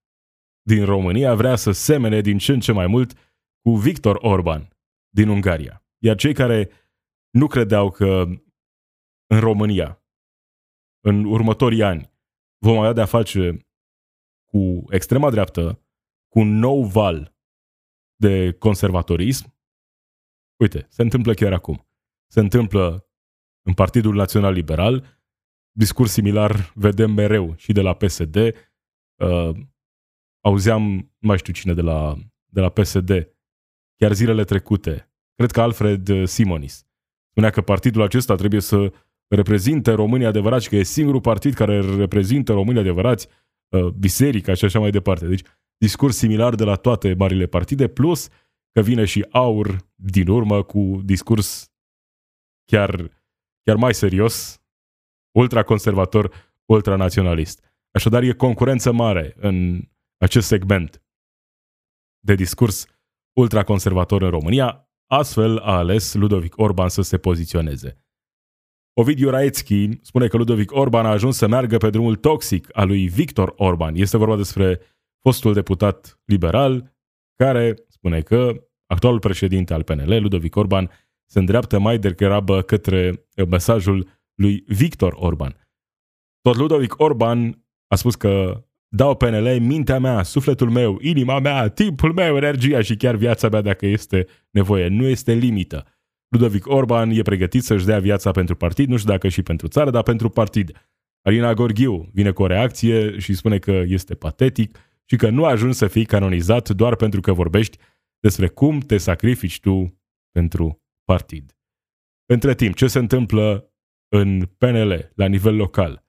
din 0.62 0.86
România 0.86 1.36
vrea 1.36 1.55
să 1.55 1.71
semene 1.71 2.21
din 2.21 2.38
ce 2.38 2.51
în 2.51 2.59
ce 2.59 2.71
mai 2.71 2.88
mult 2.88 3.13
cu 3.62 3.75
Victor 3.75 4.17
Orban 4.21 4.77
din 5.09 5.29
Ungaria. 5.29 5.86
Iar 5.97 6.15
cei 6.15 6.33
care 6.33 6.69
nu 7.29 7.47
credeau 7.47 7.91
că 7.91 8.25
în 9.27 9.39
România, 9.39 10.03
în 11.00 11.24
următorii 11.24 11.83
ani, 11.83 12.12
vom 12.57 12.77
avea 12.77 12.93
de-a 12.93 13.05
face 13.05 13.67
cu 14.45 14.83
extrema 14.89 15.29
dreaptă, 15.29 15.81
cu 16.27 16.39
un 16.39 16.47
nou 16.47 16.83
val 16.83 17.36
de 18.15 18.53
conservatorism, 18.53 19.55
uite, 20.59 20.88
se 20.89 21.01
întâmplă 21.01 21.33
chiar 21.33 21.53
acum. 21.53 21.88
Se 22.31 22.39
întâmplă 22.39 23.06
în 23.67 23.74
Partidul 23.74 24.15
Național 24.15 24.53
Liberal, 24.53 25.21
discurs 25.71 26.12
similar 26.12 26.71
vedem 26.75 27.12
mereu 27.12 27.53
și 27.57 27.71
de 27.71 27.81
la 27.81 27.93
PSD. 27.93 28.36
Uh, 28.36 29.50
auzeam, 30.45 30.83
nu 31.17 31.27
mai 31.27 31.38
știu 31.38 31.53
cine 31.53 31.74
de 31.74 31.81
la, 31.81 32.15
de 32.45 32.62
la 32.62 32.69
PSD, 32.69 33.36
chiar 33.95 34.13
zilele 34.13 34.43
trecute, 34.43 35.12
cred 35.36 35.51
că 35.51 35.62
Alfred 35.62 36.27
Simonis, 36.27 36.86
spunea 37.29 37.50
că 37.50 37.62
partidul 37.62 38.01
acesta 38.01 38.36
trebuie 38.36 38.62
să 38.62 38.93
reprezinte 39.27 39.91
românii 39.91 40.25
adevărați 40.25 40.63
și 40.63 40.69
că 40.69 40.75
e 40.75 40.83
singurul 40.83 41.21
partid 41.21 41.53
care 41.53 41.95
reprezintă 41.95 42.53
românii 42.53 42.81
adevărați, 42.81 43.27
uh, 43.69 43.88
biserica 43.88 44.53
și 44.53 44.65
așa 44.65 44.79
mai 44.79 44.91
departe. 44.91 45.27
Deci 45.27 45.43
discurs 45.77 46.17
similar 46.17 46.55
de 46.55 46.63
la 46.63 46.75
toate 46.75 47.13
marile 47.17 47.45
partide, 47.45 47.88
plus 47.88 48.27
că 48.71 48.81
vine 48.81 49.05
și 49.05 49.25
aur 49.29 49.77
din 49.95 50.27
urmă 50.27 50.63
cu 50.63 51.01
discurs 51.03 51.71
chiar, 52.65 53.16
chiar 53.67 53.75
mai 53.75 53.93
serios, 53.93 54.62
ultraconservator, 55.38 56.53
ultranaționalist. 56.65 57.63
Așadar, 57.91 58.24
e 58.24 58.33
concurență 58.33 58.91
mare 58.91 59.33
în 59.38 59.81
acest 60.17 60.47
segment 60.47 61.03
de 62.19 62.36
discurs 62.36 62.86
ultraconservator 63.39 64.21
în 64.21 64.29
România, 64.29 64.89
astfel 65.05 65.57
a 65.57 65.77
ales 65.77 66.13
Ludovic 66.13 66.57
Orban 66.57 66.89
să 66.89 67.01
se 67.01 67.17
poziționeze. 67.17 68.05
Ovidiu 68.93 69.29
Raetski 69.29 69.89
spune 70.01 70.27
că 70.27 70.38
Ludovic 70.38 70.71
Orban 70.71 71.05
a 71.05 71.09
ajuns 71.09 71.38
să 71.38 71.47
meargă 71.47 71.77
pe 71.77 71.89
drumul 71.89 72.15
toxic 72.15 72.69
al 72.71 72.88
lui 72.88 73.07
Victor 73.07 73.53
Orban. 73.57 73.95
Este 73.95 74.17
vorba 74.17 74.36
despre 74.36 74.81
fostul 75.21 75.53
deputat 75.53 76.19
liberal 76.25 76.95
care 77.36 77.86
spune 77.88 78.21
că 78.21 78.67
actualul 78.86 79.19
președinte 79.19 79.74
al 79.74 79.83
PNL, 79.83 80.21
Ludovic 80.21 80.55
Orban, 80.55 80.91
se 81.29 81.39
îndreaptă 81.39 81.79
mai 81.79 81.98
degrabă 81.98 82.62
către 82.62 83.27
mesajul 83.50 84.07
lui 84.36 84.63
Victor 84.67 85.13
Orban. 85.17 85.67
Tot 86.41 86.55
Ludovic 86.55 87.00
Orban 87.00 87.65
a 87.88 87.96
spus 87.96 88.15
că 88.15 88.63
dau 88.88 89.15
PNL 89.15 89.60
mintea 89.60 90.00
mea, 90.00 90.24
sufletul 90.24 90.69
meu, 90.69 90.98
inima 91.01 91.39
mea, 91.39 91.67
timpul 91.67 92.13
meu, 92.13 92.36
energia 92.36 92.81
și 92.81 92.96
chiar 92.96 93.15
viața 93.15 93.50
mea 93.50 93.62
dacă 93.62 93.86
este 93.86 94.27
nevoie. 94.50 94.88
Nu 94.88 95.07
este 95.07 95.34
limită. 95.34 95.86
Ludovic 96.27 96.67
Orban 96.67 97.10
e 97.10 97.22
pregătit 97.22 97.63
să-și 97.63 97.86
dea 97.86 98.00
viața 98.00 98.31
pentru 98.31 98.55
partid, 98.55 98.89
nu 98.89 98.98
știu 98.98 99.12
dacă 99.12 99.27
și 99.27 99.41
pentru 99.41 99.67
țară, 99.67 99.89
dar 99.89 100.03
pentru 100.03 100.29
partid. 100.29 100.72
Alina 101.22 101.53
Gorghiu 101.53 102.10
vine 102.13 102.31
cu 102.31 102.41
o 102.41 102.48
reacție 102.48 103.19
și 103.19 103.34
spune 103.34 103.57
că 103.57 103.84
este 103.86 104.15
patetic 104.15 104.77
și 105.05 105.15
că 105.15 105.29
nu 105.29 105.46
ajungi 105.46 105.77
să 105.77 105.88
fii 105.88 106.05
canonizat 106.05 106.69
doar 106.69 106.96
pentru 106.96 107.22
că 107.22 107.34
vorbești 107.34 107.77
despre 108.19 108.48
cum 108.48 108.79
te 108.79 108.98
sacrifici 108.98 109.60
tu 109.60 110.01
pentru 110.31 110.81
partid. 111.11 111.57
Între 112.25 112.55
timp, 112.55 112.75
ce 112.75 112.87
se 112.87 112.99
întâmplă 112.99 113.73
în 114.09 114.45
PNL, 114.45 115.11
la 115.15 115.25
nivel 115.25 115.55
local? 115.55 116.05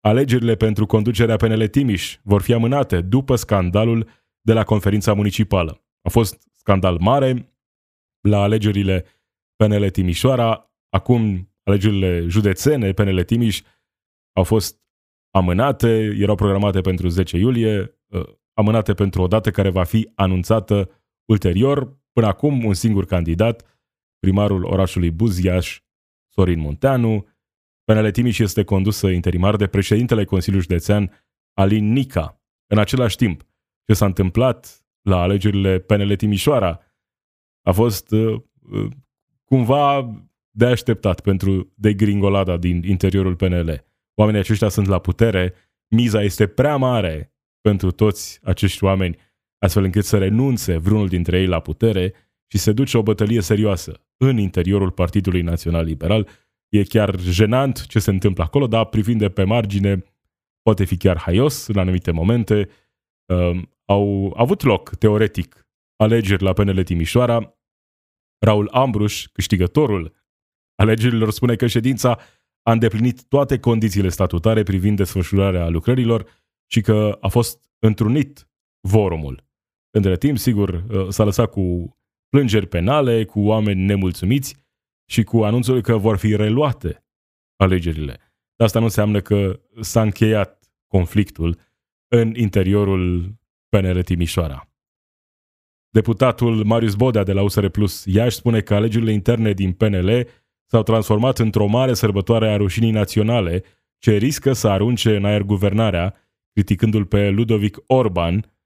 Alegerile 0.00 0.56
pentru 0.56 0.86
conducerea 0.86 1.36
PNL 1.36 1.68
Timiș 1.68 2.18
vor 2.22 2.42
fi 2.42 2.52
amânate 2.52 3.00
după 3.00 3.36
scandalul 3.36 4.08
de 4.40 4.52
la 4.52 4.64
conferința 4.64 5.14
municipală. 5.14 5.84
A 6.02 6.08
fost 6.08 6.48
scandal 6.52 6.98
mare 7.00 7.56
la 8.28 8.42
alegerile 8.42 9.04
PNL 9.56 9.90
Timișoara, 9.90 10.74
acum 10.88 11.52
alegerile 11.62 12.26
județene 12.26 12.92
PNL 12.92 13.22
Timiș 13.24 13.62
au 14.36 14.44
fost 14.44 14.80
amânate, 15.30 16.16
erau 16.18 16.34
programate 16.34 16.80
pentru 16.80 17.08
10 17.08 17.36
iulie, 17.36 17.98
uh, 18.06 18.26
amânate 18.52 18.94
pentru 18.94 19.22
o 19.22 19.26
dată 19.26 19.50
care 19.50 19.68
va 19.68 19.84
fi 19.84 20.12
anunțată 20.14 20.90
ulterior. 21.24 21.98
Până 22.12 22.26
acum, 22.26 22.64
un 22.64 22.74
singur 22.74 23.04
candidat, 23.04 23.75
primarul 24.26 24.64
orașului 24.64 25.10
Buziaș, 25.10 25.80
Sorin 26.32 26.58
Munteanu, 26.58 27.26
PNL 27.84 28.10
Timiș 28.10 28.38
este 28.38 28.64
condusă 28.64 29.08
interimar 29.08 29.56
de 29.56 29.66
președintele 29.66 30.24
Consiliului 30.24 30.66
Județean 30.68 31.24
Alin 31.52 31.92
Nica. 31.92 32.42
În 32.66 32.78
același 32.78 33.16
timp, 33.16 33.46
ce 33.84 33.94
s-a 33.94 34.06
întâmplat 34.06 34.86
la 35.02 35.20
alegerile 35.20 35.78
PNL 35.78 36.16
Timișoara 36.16 36.80
a 37.62 37.72
fost 37.72 38.10
uh, 38.10 38.40
uh, 38.72 38.86
cumva 39.44 40.14
de 40.50 40.66
așteptat 40.66 41.20
pentru 41.20 41.72
degringolada 41.74 42.56
din 42.56 42.82
interiorul 42.82 43.36
PNL. 43.36 43.84
Oamenii 44.14 44.40
aceștia 44.40 44.68
sunt 44.68 44.86
la 44.86 44.98
putere, 44.98 45.54
miza 45.88 46.22
este 46.22 46.46
prea 46.46 46.76
mare 46.76 47.34
pentru 47.60 47.90
toți 47.90 48.40
acești 48.42 48.84
oameni, 48.84 49.16
astfel 49.58 49.84
încât 49.84 50.04
să 50.04 50.18
renunțe 50.18 50.76
vreunul 50.76 51.08
dintre 51.08 51.38
ei 51.38 51.46
la 51.46 51.60
putere 51.60 52.14
și 52.46 52.58
se 52.58 52.72
duce 52.72 52.98
o 52.98 53.02
bătălie 53.02 53.40
serioasă 53.40 54.06
în 54.16 54.38
interiorul 54.38 54.90
Partidului 54.90 55.42
Național 55.42 55.84
Liberal, 55.84 56.28
E 56.68 56.82
chiar 56.82 57.20
jenant 57.20 57.86
ce 57.86 57.98
se 57.98 58.10
întâmplă 58.10 58.44
acolo, 58.44 58.66
dar 58.66 58.84
privind 58.84 59.18
de 59.18 59.28
pe 59.28 59.44
margine, 59.44 60.04
poate 60.62 60.84
fi 60.84 60.96
chiar 60.96 61.18
haios 61.18 61.66
în 61.66 61.78
anumite 61.78 62.10
momente. 62.10 62.68
Uh, 63.26 63.62
au 63.84 64.32
avut 64.36 64.62
loc, 64.62 64.94
teoretic, 64.94 65.68
alegeri 65.96 66.42
la 66.42 66.52
PNL 66.52 66.82
Timișoara. 66.82 67.58
Raul 68.38 68.68
Ambruș, 68.72 69.26
câștigătorul 69.26 70.14
alegerilor, 70.74 71.30
spune 71.30 71.56
că 71.56 71.66
ședința 71.66 72.18
a 72.62 72.72
îndeplinit 72.72 73.24
toate 73.24 73.58
condițiile 73.58 74.08
statutare 74.08 74.62
privind 74.62 74.96
desfășurarea 74.96 75.68
lucrărilor 75.68 76.26
și 76.66 76.80
că 76.80 77.18
a 77.20 77.28
fost 77.28 77.70
întrunit 77.78 78.48
vorumul. 78.80 79.44
Între 79.90 80.16
timp, 80.16 80.38
sigur, 80.38 80.84
uh, 80.88 81.08
s-a 81.08 81.24
lăsat 81.24 81.50
cu 81.50 81.95
plângeri 82.28 82.66
penale, 82.66 83.24
cu 83.24 83.40
oameni 83.40 83.84
nemulțumiți, 83.84 84.56
și 85.10 85.22
cu 85.22 85.44
anunțul 85.44 85.80
că 85.80 85.96
vor 85.96 86.16
fi 86.16 86.36
reluate 86.36 87.04
alegerile. 87.56 88.12
Dar 88.56 88.66
asta 88.66 88.78
nu 88.78 88.84
înseamnă 88.84 89.20
că 89.20 89.60
s-a 89.80 90.02
încheiat 90.02 90.70
conflictul 90.86 91.58
în 92.08 92.34
interiorul 92.34 93.34
PNL 93.68 94.02
Timișoara. 94.02 94.68
Deputatul 95.90 96.64
Marius 96.64 96.94
Bodea 96.94 97.22
de 97.22 97.32
la 97.32 97.42
USR 97.42 97.66
Plus 97.66 98.04
Iași 98.04 98.36
spune 98.36 98.60
că 98.60 98.74
alegerile 98.74 99.12
interne 99.12 99.52
din 99.52 99.72
PNL 99.72 100.28
s-au 100.70 100.82
transformat 100.82 101.38
într-o 101.38 101.66
mare 101.66 101.94
sărbătoare 101.94 102.50
a 102.50 102.56
rușinii 102.56 102.90
naționale 102.90 103.62
ce 103.98 104.16
riscă 104.16 104.52
să 104.52 104.68
arunce 104.68 105.16
în 105.16 105.24
aer 105.24 105.42
guvernarea, 105.42 106.14
criticându-l 106.52 107.04
pe 107.04 107.30
Ludovic 107.30 107.78
Orban 107.86 108.56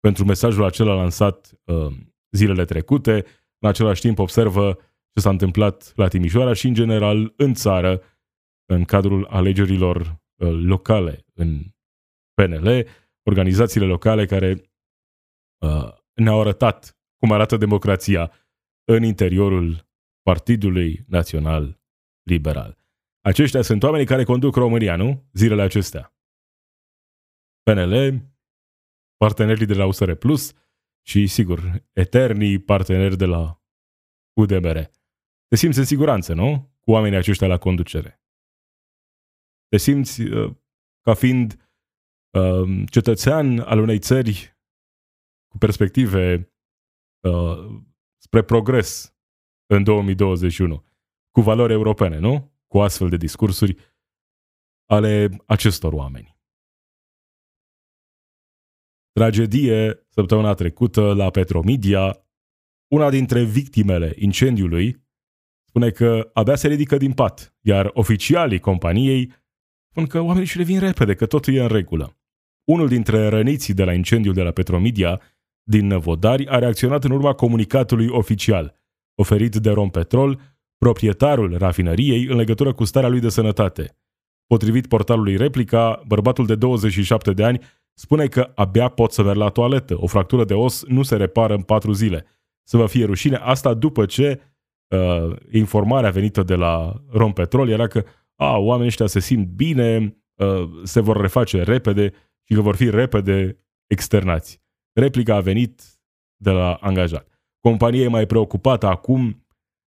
pentru 0.00 0.24
mesajul 0.24 0.64
acela 0.64 0.94
lansat 0.94 1.50
uh, 1.64 1.92
zilele 2.30 2.64
trecute. 2.64 3.24
În 3.58 3.68
același 3.68 4.00
timp 4.00 4.18
observă 4.18 4.78
ce 5.12 5.20
s-a 5.20 5.30
întâmplat 5.30 5.92
la 5.96 6.08
Timișoara 6.08 6.52
și, 6.52 6.66
în 6.66 6.74
general, 6.74 7.32
în 7.36 7.54
țară, 7.54 8.02
în 8.66 8.84
cadrul 8.84 9.26
alegerilor 9.26 9.96
uh, 9.96 10.50
locale 10.52 11.24
în 11.34 11.64
PNL, 12.34 12.86
organizațiile 13.22 13.86
locale 13.86 14.26
care 14.26 14.72
uh, 15.64 15.92
ne-au 16.14 16.40
arătat 16.40 16.98
cum 17.16 17.32
arată 17.32 17.56
democrația 17.56 18.32
în 18.84 19.02
interiorul 19.02 19.88
Partidului 20.22 21.04
Național 21.06 21.80
Liberal. 22.22 22.78
Aceștia 23.20 23.62
sunt 23.62 23.82
oamenii 23.82 24.06
care 24.06 24.24
conduc 24.24 24.54
România, 24.56 24.96
nu? 24.96 25.28
Zilele 25.32 25.62
acestea. 25.62 26.14
PNL, 27.62 28.22
partenerii 29.16 29.66
de 29.66 29.74
la 29.74 29.86
USR 29.86 30.12
Plus 30.12 30.52
și, 31.10 31.26
sigur, 31.26 31.84
eternii 31.92 32.58
parteneri 32.58 33.16
de 33.16 33.24
la 33.24 33.62
UDMR 34.40 34.90
te 35.48 35.56
simți 35.56 35.78
în 35.78 35.84
siguranță, 35.84 36.34
nu? 36.34 36.76
Cu 36.80 36.90
oamenii 36.90 37.18
aceștia 37.18 37.46
la 37.46 37.58
conducere. 37.58 38.22
Te 39.68 39.76
simți 39.76 40.20
uh, 40.20 40.54
ca 41.00 41.14
fiind 41.14 41.70
uh, 42.38 42.88
cetățean 42.90 43.58
al 43.58 43.78
unei 43.78 43.98
țări 43.98 44.58
cu 45.48 45.58
perspective 45.58 46.52
uh, 47.20 47.82
spre 48.16 48.42
progres 48.42 49.16
în 49.66 49.84
2021, 49.84 50.84
cu 51.30 51.40
valori 51.40 51.72
europene, 51.72 52.18
nu? 52.18 52.52
Cu 52.66 52.80
astfel 52.80 53.08
de 53.08 53.16
discursuri 53.16 53.76
ale 54.86 55.28
acestor 55.46 55.92
oameni. 55.92 56.39
Tragedie 59.20 60.06
săptămâna 60.08 60.54
trecută 60.54 61.12
la 61.14 61.30
Petromedia, 61.30 62.18
una 62.92 63.10
dintre 63.10 63.44
victimele 63.44 64.12
incendiului 64.18 65.04
spune 65.68 65.90
că 65.90 66.30
abia 66.32 66.54
se 66.54 66.68
ridică 66.68 66.96
din 66.96 67.12
pat, 67.12 67.54
iar 67.60 67.90
oficialii 67.92 68.58
companiei 68.58 69.32
spun 69.90 70.06
că 70.06 70.20
oamenii 70.20 70.46
și 70.46 70.56
revin 70.56 70.78
repede, 70.78 71.14
că 71.14 71.26
totul 71.26 71.54
e 71.54 71.62
în 71.62 71.68
regulă. 71.68 72.18
Unul 72.64 72.88
dintre 72.88 73.28
răniții 73.28 73.74
de 73.74 73.84
la 73.84 73.92
incendiul 73.92 74.34
de 74.34 74.42
la 74.42 74.50
Petromedia 74.50 75.20
din 75.62 75.86
Năvodari 75.86 76.48
a 76.48 76.58
reacționat 76.58 77.04
în 77.04 77.10
urma 77.10 77.32
comunicatului 77.32 78.08
oficial 78.08 78.80
oferit 79.14 79.56
de 79.56 79.70
Rompetrol, 79.70 80.40
proprietarul 80.78 81.58
rafinăriei, 81.58 82.24
în 82.24 82.36
legătură 82.36 82.72
cu 82.72 82.84
starea 82.84 83.08
lui 83.08 83.20
de 83.20 83.28
sănătate. 83.28 83.96
Potrivit 84.46 84.86
portalului 84.86 85.36
Replica, 85.36 86.02
bărbatul 86.06 86.46
de 86.46 86.54
27 86.54 87.32
de 87.32 87.44
ani 87.44 87.60
spune 87.94 88.26
că 88.26 88.52
abia 88.54 88.88
pot 88.88 89.12
să 89.12 89.22
merg 89.22 89.38
la 89.38 89.48
toaletă. 89.48 89.94
O 89.96 90.06
fractură 90.06 90.44
de 90.44 90.54
os 90.54 90.84
nu 90.84 91.02
se 91.02 91.16
repară 91.16 91.54
în 91.54 91.62
patru 91.62 91.92
zile. 91.92 92.26
Să 92.62 92.76
vă 92.76 92.86
fie 92.86 93.04
rușine. 93.04 93.36
Asta 93.36 93.74
după 93.74 94.06
ce 94.06 94.40
uh, 94.88 95.36
informarea 95.50 96.10
venită 96.10 96.42
de 96.42 96.54
la 96.54 97.02
Rompetrol 97.10 97.68
era 97.68 97.86
că 97.86 98.04
a, 98.36 98.56
oamenii 98.56 98.86
ăștia 98.86 99.06
se 99.06 99.20
simt 99.20 99.48
bine, 99.48 100.16
uh, 100.34 100.70
se 100.82 101.00
vor 101.00 101.20
reface 101.20 101.62
repede 101.62 102.12
și 102.42 102.54
că 102.54 102.60
vor 102.60 102.76
fi 102.76 102.90
repede 102.90 103.64
externați. 103.86 104.62
Replica 104.92 105.34
a 105.34 105.40
venit 105.40 105.82
de 106.36 106.50
la 106.50 106.74
angajat. 106.74 107.28
Compania 107.60 108.02
e 108.02 108.08
mai 108.08 108.26
preocupată 108.26 108.86
acum 108.86 109.46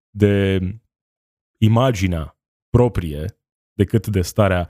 de 0.10 0.60
imaginea 1.58 2.38
proprie 2.70 3.38
decât 3.74 4.08
de 4.08 4.22
starea 4.22 4.70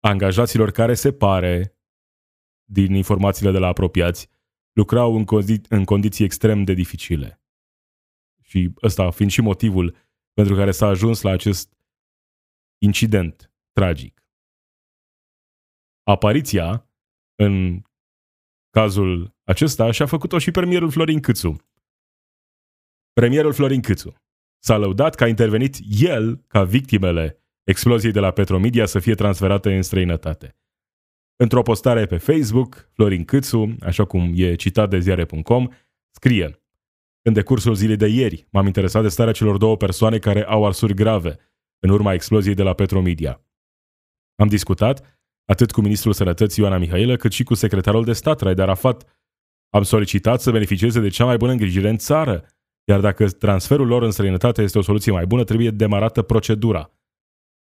angajaților 0.00 0.70
care 0.70 0.94
se 0.94 1.12
pare, 1.12 1.73
din 2.64 2.94
informațiile 2.94 3.50
de 3.50 3.58
la 3.58 3.66
apropiați, 3.66 4.28
lucrau 4.72 5.16
în, 5.16 5.24
condi- 5.24 5.68
în 5.68 5.84
condiții 5.84 6.24
extrem 6.24 6.64
de 6.64 6.72
dificile. 6.72 7.42
Și 8.42 8.74
ăsta 8.82 9.10
fiind 9.10 9.30
și 9.30 9.40
motivul 9.40 9.96
pentru 10.32 10.54
care 10.54 10.70
s-a 10.70 10.86
ajuns 10.86 11.20
la 11.20 11.30
acest 11.30 11.76
incident 12.78 13.52
tragic. 13.72 14.28
Apariția 16.02 16.90
în 17.34 17.82
cazul 18.70 19.36
acesta 19.44 19.90
și-a 19.90 20.06
făcut-o 20.06 20.38
și 20.38 20.50
premierul 20.50 20.90
Florin 20.90 21.20
Câțu. 21.20 21.56
Premierul 23.12 23.52
Florin 23.52 23.80
Câțu 23.80 24.14
s-a 24.58 24.76
lăudat 24.76 25.14
că 25.14 25.24
a 25.24 25.28
intervenit 25.28 25.76
el 26.00 26.36
ca 26.36 26.64
victimele 26.64 27.38
exploziei 27.64 28.12
de 28.12 28.20
la 28.20 28.30
Petromedia 28.30 28.86
să 28.86 28.98
fie 28.98 29.14
transferate 29.14 29.74
în 29.74 29.82
străinătate. 29.82 30.56
Într-o 31.36 31.62
postare 31.62 32.06
pe 32.06 32.16
Facebook, 32.16 32.88
Florin 32.92 33.24
Câțu, 33.24 33.76
așa 33.80 34.04
cum 34.04 34.32
e 34.34 34.54
citat 34.54 34.90
de 34.90 34.98
ziare.com, 34.98 35.68
scrie 36.10 36.62
În 37.22 37.32
decursul 37.32 37.74
zilei 37.74 37.96
de 37.96 38.06
ieri 38.06 38.46
m-am 38.50 38.66
interesat 38.66 39.02
de 39.02 39.08
starea 39.08 39.32
celor 39.32 39.56
două 39.56 39.76
persoane 39.76 40.18
care 40.18 40.44
au 40.44 40.66
arsuri 40.66 40.94
grave 40.94 41.38
în 41.78 41.90
urma 41.90 42.12
exploziei 42.12 42.54
de 42.54 42.62
la 42.62 42.74
Petromedia. 42.74 43.44
Am 44.36 44.48
discutat 44.48 45.20
atât 45.44 45.72
cu 45.72 45.80
ministrul 45.80 46.12
sănătății 46.12 46.62
Ioana 46.62 46.78
Mihailă, 46.78 47.16
cât 47.16 47.32
și 47.32 47.44
cu 47.44 47.54
secretarul 47.54 48.04
de 48.04 48.12
stat 48.12 48.40
Raed 48.40 48.58
Arafat. 48.58 49.22
Am 49.70 49.82
solicitat 49.82 50.40
să 50.40 50.50
beneficieze 50.50 51.00
de 51.00 51.08
cea 51.08 51.24
mai 51.24 51.36
bună 51.36 51.52
îngrijire 51.52 51.88
în 51.88 51.96
țară, 51.96 52.44
iar 52.84 53.00
dacă 53.00 53.28
transferul 53.28 53.86
lor 53.86 54.02
în 54.02 54.10
străinătate 54.10 54.62
este 54.62 54.78
o 54.78 54.82
soluție 54.82 55.12
mai 55.12 55.26
bună, 55.26 55.44
trebuie 55.44 55.70
demarată 55.70 56.22
procedura. 56.22 56.90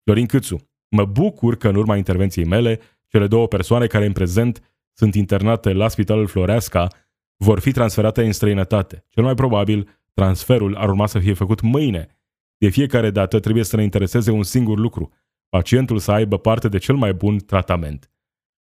Florin 0.02 0.26
Câțu, 0.26 0.70
mă 0.88 1.04
bucur 1.04 1.56
că 1.56 1.68
în 1.68 1.74
urma 1.74 1.96
intervenției 1.96 2.44
mele, 2.44 2.80
cele 3.10 3.26
două 3.26 3.48
persoane 3.48 3.86
care 3.86 4.06
în 4.06 4.12
prezent 4.12 4.62
sunt 4.92 5.14
internate 5.14 5.72
la 5.72 5.88
Spitalul 5.88 6.26
Floreasca 6.26 6.88
vor 7.36 7.60
fi 7.60 7.72
transferate 7.72 8.24
în 8.24 8.32
străinătate. 8.32 9.06
Cel 9.08 9.22
mai 9.22 9.34
probabil, 9.34 10.00
transferul 10.12 10.76
ar 10.76 10.88
urma 10.88 11.06
să 11.06 11.18
fie 11.18 11.32
făcut 11.32 11.60
mâine. 11.60 12.18
De 12.56 12.68
fiecare 12.68 13.10
dată 13.10 13.40
trebuie 13.40 13.64
să 13.64 13.76
ne 13.76 13.82
intereseze 13.82 14.30
un 14.30 14.42
singur 14.42 14.78
lucru, 14.78 15.12
pacientul 15.48 15.98
să 15.98 16.12
aibă 16.12 16.38
parte 16.38 16.68
de 16.68 16.78
cel 16.78 16.94
mai 16.94 17.14
bun 17.14 17.38
tratament. 17.38 18.10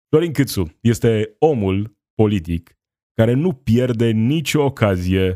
Florin 0.09 0.31
Câțu 0.31 0.77
este 0.81 1.35
omul 1.39 1.97
politic 2.13 2.77
care 3.13 3.33
nu 3.33 3.53
pierde 3.53 4.11
nicio 4.11 4.63
ocazie 4.63 5.33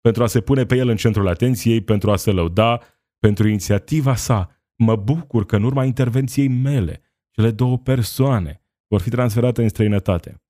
pentru 0.00 0.22
a 0.22 0.26
se 0.26 0.40
pune 0.40 0.64
pe 0.64 0.76
el 0.76 0.88
în 0.88 0.96
centrul 0.96 1.28
atenției, 1.28 1.80
pentru 1.80 2.10
a 2.10 2.16
se 2.16 2.30
lăuda, 2.30 2.80
pentru 3.18 3.48
inițiativa 3.48 4.14
sa. 4.14 4.50
Mă 4.76 4.96
bucur 4.96 5.46
că 5.46 5.56
în 5.56 5.62
urma 5.62 5.84
intervenției 5.84 6.48
mele, 6.48 7.02
cele 7.30 7.50
două 7.50 7.78
persoane 7.78 8.64
vor 8.86 9.00
fi 9.00 9.10
transferate 9.10 9.62
în 9.62 9.68
străinătate. 9.68 10.42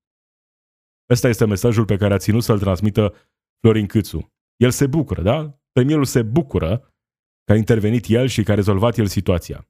Ăsta 1.09 1.27
este 1.27 1.45
mesajul 1.45 1.85
pe 1.85 1.97
care 1.97 2.13
a 2.13 2.17
ținut 2.17 2.43
să-l 2.43 2.59
transmită 2.59 3.15
Florin 3.59 3.87
Câțu. 3.87 4.33
El 4.55 4.71
se 4.71 4.87
bucură, 4.87 5.21
da? 5.21 5.59
Premierul 5.71 6.05
se 6.05 6.21
bucură 6.21 6.95
că 7.43 7.51
a 7.51 7.55
intervenit 7.55 8.05
el 8.07 8.27
și 8.27 8.43
că 8.43 8.51
a 8.51 8.55
rezolvat 8.55 8.97
el 8.97 9.07
situația. 9.07 9.67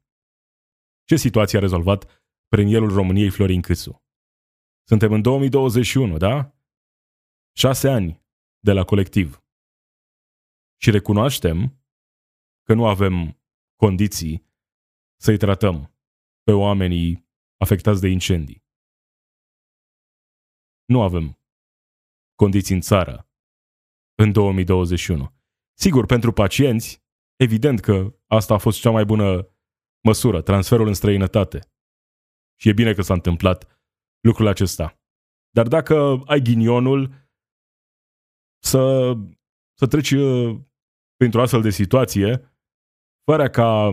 Ce 1.03 1.15
situație 1.15 1.57
a 1.57 1.61
rezolvat 1.61 2.23
premierul 2.47 2.93
României 2.93 3.29
Florin 3.29 3.61
Câțu? 3.61 4.03
Suntem 4.87 5.13
în 5.13 5.21
2021, 5.21 6.17
da? 6.17 6.55
Șase 7.57 7.89
ani 7.89 8.25
de 8.59 8.71
la 8.71 8.83
colectiv 8.83 9.43
și 10.81 10.91
recunoaștem 10.91 11.81
că 12.63 12.73
nu 12.73 12.87
avem 12.87 13.41
condiții 13.75 14.45
să-i 15.19 15.37
tratăm 15.37 15.90
pe 16.51 16.57
oamenii 16.57 17.29
afectați 17.57 18.01
de 18.01 18.07
incendii. 18.07 18.65
Nu 20.85 21.01
avem 21.01 21.39
condiții 22.35 22.75
în 22.75 22.81
țară 22.81 23.29
în 24.15 24.31
2021. 24.31 25.35
Sigur, 25.77 26.05
pentru 26.05 26.31
pacienți, 26.31 27.03
evident 27.35 27.79
că 27.79 28.19
asta 28.27 28.53
a 28.53 28.57
fost 28.57 28.79
cea 28.79 28.91
mai 28.91 29.05
bună 29.05 29.55
măsură, 30.03 30.41
transferul 30.41 30.87
în 30.87 30.93
străinătate. 30.93 31.59
Și 32.59 32.69
e 32.69 32.73
bine 32.73 32.93
că 32.93 33.01
s-a 33.01 33.13
întâmplat 33.13 33.81
lucrul 34.19 34.47
acesta. 34.47 34.99
Dar 35.49 35.67
dacă 35.67 36.21
ai 36.25 36.39
ghinionul 36.41 37.29
să, 38.63 39.13
să 39.77 39.87
treci 39.87 40.13
printr-o 41.15 41.41
astfel 41.41 41.61
de 41.61 41.69
situație, 41.69 42.55
fără 43.23 43.49
ca 43.49 43.91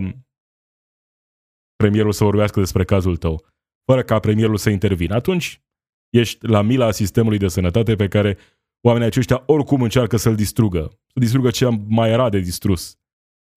premierul 1.83 2.11
să 2.11 2.23
vorbească 2.23 2.59
despre 2.59 2.83
cazul 2.83 3.17
tău, 3.17 3.45
fără 3.85 4.03
ca 4.03 4.19
premierul 4.19 4.57
să 4.57 4.69
intervină, 4.69 5.15
atunci 5.15 5.61
ești 6.09 6.47
la 6.47 6.61
mila 6.61 6.91
sistemului 6.91 7.37
de 7.37 7.47
sănătate 7.47 7.95
pe 7.95 8.07
care 8.07 8.37
oamenii 8.81 9.07
aceștia 9.07 9.43
oricum 9.45 9.81
încearcă 9.81 10.17
să-l 10.17 10.35
distrugă, 10.35 10.87
să 10.89 11.19
distrugă 11.19 11.49
ce 11.49 11.67
mai 11.87 12.09
era 12.09 12.29
de 12.29 12.39
distrus 12.39 12.99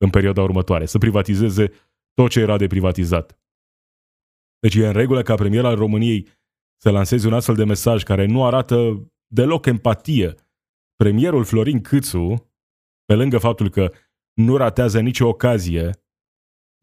în 0.05 0.11
perioada 0.11 0.43
următoare, 0.43 0.87
să 0.87 0.99
privatizeze 0.99 1.73
tot 2.15 2.31
ce 2.31 2.41
era 2.41 2.57
de 2.57 2.67
privatizat. 2.67 3.39
Deci 4.59 4.75
e 4.75 4.87
în 4.87 4.93
regulă 4.93 5.23
ca 5.23 5.35
premier 5.35 5.65
al 5.65 5.77
României 5.77 6.29
să 6.81 6.91
lanseze 6.91 7.27
un 7.27 7.35
astfel 7.35 7.55
de 7.55 7.65
mesaj 7.65 8.03
care 8.03 8.27
nu 8.27 8.45
arată 8.45 9.07
deloc 9.27 9.67
empatie. 9.67 10.35
Premierul 10.97 11.45
Florin 11.45 11.81
Câțu 11.81 12.53
pe 13.05 13.15
lângă 13.15 13.39
faptul 13.39 13.69
că 13.71 13.93
nu 14.33 14.57
ratează 14.57 15.01
nicio 15.01 15.29
ocazie 15.29 15.91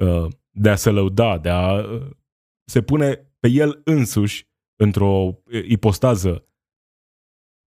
uh, 0.04 0.28
de 0.62 0.70
a 0.70 0.76
se 0.76 0.90
lăuda, 0.90 1.38
de 1.38 1.50
a 1.50 1.74
uh, 1.74 2.10
se 2.66 2.82
pune 2.82 3.16
pe 3.40 3.48
el 3.48 3.82
însuși 3.84 4.48
într-o 4.76 5.08
uh, 5.08 5.66
ipostază 5.68 6.50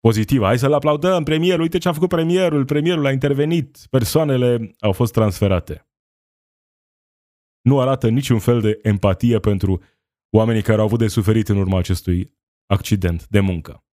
pozitivă. 0.00 0.44
Hai 0.44 0.58
să-l 0.58 0.72
aplaudăm, 0.72 1.22
premierul, 1.22 1.60
uite 1.60 1.78
ce 1.78 1.88
a 1.88 1.92
făcut 1.92 2.08
premierul, 2.08 2.64
premierul 2.64 3.06
a 3.06 3.12
intervenit, 3.12 3.86
persoanele 3.90 4.70
au 4.78 4.92
fost 4.92 5.12
transferate. 5.12 5.88
Nu 7.62 7.80
arată 7.80 8.08
niciun 8.08 8.38
fel 8.38 8.60
de 8.60 8.78
empatie 8.82 9.38
pentru 9.38 9.82
oamenii 10.36 10.62
care 10.62 10.78
au 10.78 10.84
avut 10.84 10.98
de 10.98 11.08
suferit 11.08 11.48
în 11.48 11.56
urma 11.56 11.78
acestui 11.78 12.38
accident 12.66 13.28
de 13.28 13.40
muncă. 13.40 13.84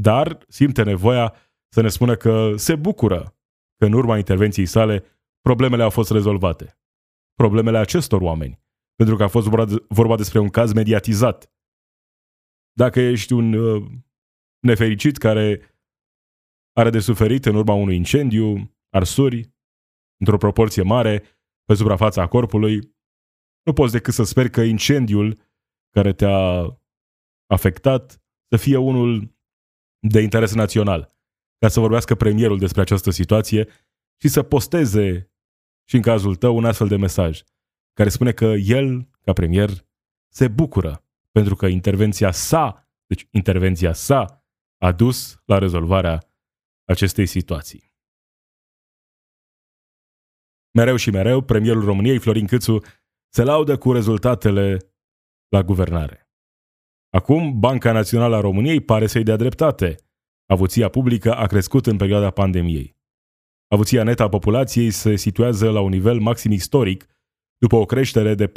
Dar 0.00 0.44
simte 0.48 0.82
nevoia 0.82 1.34
să 1.68 1.80
ne 1.80 1.88
spună 1.88 2.16
că 2.16 2.56
se 2.56 2.76
bucură 2.76 3.36
că 3.76 3.84
în 3.84 3.92
urma 3.92 4.16
intervenției 4.16 4.66
sale 4.66 5.04
problemele 5.40 5.82
au 5.82 5.90
fost 5.90 6.10
rezolvate. 6.10 6.79
Problemele 7.40 7.78
acestor 7.78 8.20
oameni, 8.20 8.62
pentru 8.94 9.16
că 9.16 9.22
a 9.22 9.28
fost 9.28 9.48
vorba 9.88 10.16
despre 10.16 10.38
un 10.38 10.48
caz 10.48 10.72
mediatizat. 10.72 11.52
Dacă 12.72 13.00
ești 13.00 13.32
un 13.32 13.52
uh, 13.52 13.90
nefericit 14.58 15.16
care 15.16 15.74
are 16.72 16.90
de 16.90 16.98
suferit 16.98 17.44
în 17.44 17.54
urma 17.54 17.74
unui 17.74 17.96
incendiu, 17.96 18.76
arsuri, 18.88 19.54
într-o 20.20 20.36
proporție 20.36 20.82
mare, 20.82 21.22
pe 21.64 21.74
suprafața 21.74 22.28
corpului, 22.28 22.96
nu 23.62 23.72
poți 23.72 23.92
decât 23.92 24.14
să 24.14 24.22
speri 24.22 24.50
că 24.50 24.60
incendiul 24.60 25.38
care 25.90 26.12
te-a 26.12 26.78
afectat 27.46 28.22
să 28.48 28.56
fie 28.56 28.76
unul 28.76 29.36
de 30.08 30.20
interes 30.20 30.54
național, 30.54 31.16
ca 31.58 31.68
să 31.68 31.80
vorbească 31.80 32.14
premierul 32.14 32.58
despre 32.58 32.80
această 32.80 33.10
situație 33.10 33.68
și 34.20 34.28
să 34.28 34.42
posteze 34.42 35.29
și 35.90 35.96
în 35.96 36.02
cazul 36.02 36.36
tău 36.36 36.56
un 36.56 36.64
astfel 36.64 36.88
de 36.88 36.96
mesaj 36.96 37.42
care 37.92 38.08
spune 38.08 38.32
că 38.32 38.44
el, 38.44 39.08
ca 39.24 39.32
premier, 39.32 39.70
se 40.28 40.48
bucură 40.48 41.04
pentru 41.30 41.54
că 41.54 41.66
intervenția 41.66 42.30
sa, 42.30 42.88
deci 43.06 43.26
intervenția 43.30 43.92
sa, 43.92 44.44
a 44.78 44.92
dus 44.92 45.42
la 45.44 45.58
rezolvarea 45.58 46.18
acestei 46.84 47.26
situații. 47.26 47.94
Mereu 50.70 50.96
și 50.96 51.10
mereu, 51.10 51.40
premierul 51.40 51.84
României, 51.84 52.18
Florin 52.18 52.46
Câțu, 52.46 52.80
se 53.28 53.42
laudă 53.42 53.78
cu 53.78 53.92
rezultatele 53.92 54.76
la 55.48 55.62
guvernare. 55.62 56.30
Acum, 57.08 57.58
Banca 57.58 57.92
Națională 57.92 58.36
a 58.36 58.40
României 58.40 58.80
pare 58.80 59.06
să-i 59.06 59.22
dea 59.24 59.36
dreptate. 59.36 59.96
Avuția 60.46 60.88
publică 60.88 61.34
a 61.34 61.46
crescut 61.46 61.86
în 61.86 61.96
perioada 61.96 62.30
pandemiei. 62.30 62.99
Avuția 63.72 64.02
netă 64.02 64.22
a 64.22 64.28
populației 64.28 64.90
se 64.90 65.16
situează 65.16 65.70
la 65.70 65.80
un 65.80 65.90
nivel 65.90 66.20
maxim 66.20 66.50
istoric, 66.50 67.06
după 67.58 67.76
o 67.76 67.84
creștere 67.84 68.34
de 68.34 68.48
14,7% 68.48 68.52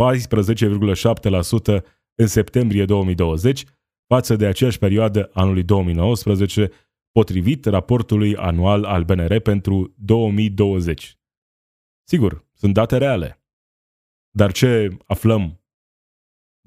în 2.16 2.28
septembrie 2.28 2.86
2020 2.86 3.64
față 4.08 4.36
de 4.36 4.46
aceeași 4.46 4.78
perioadă 4.78 5.30
anului 5.34 5.64
2019, 5.64 6.72
potrivit 7.12 7.66
raportului 7.66 8.36
anual 8.36 8.84
al 8.84 9.04
BNR 9.04 9.40
pentru 9.40 9.94
2020. 9.98 11.18
Sigur, 12.08 12.48
sunt 12.54 12.74
date 12.74 12.98
reale. 12.98 13.44
Dar 14.30 14.52
ce 14.52 14.98
aflăm 15.06 15.64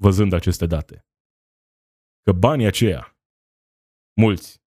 văzând 0.01 0.33
aceste 0.33 0.65
date? 0.65 1.05
Că 2.21 2.31
banii 2.31 2.65
aceia, 2.65 3.17
mulți, 4.15 4.61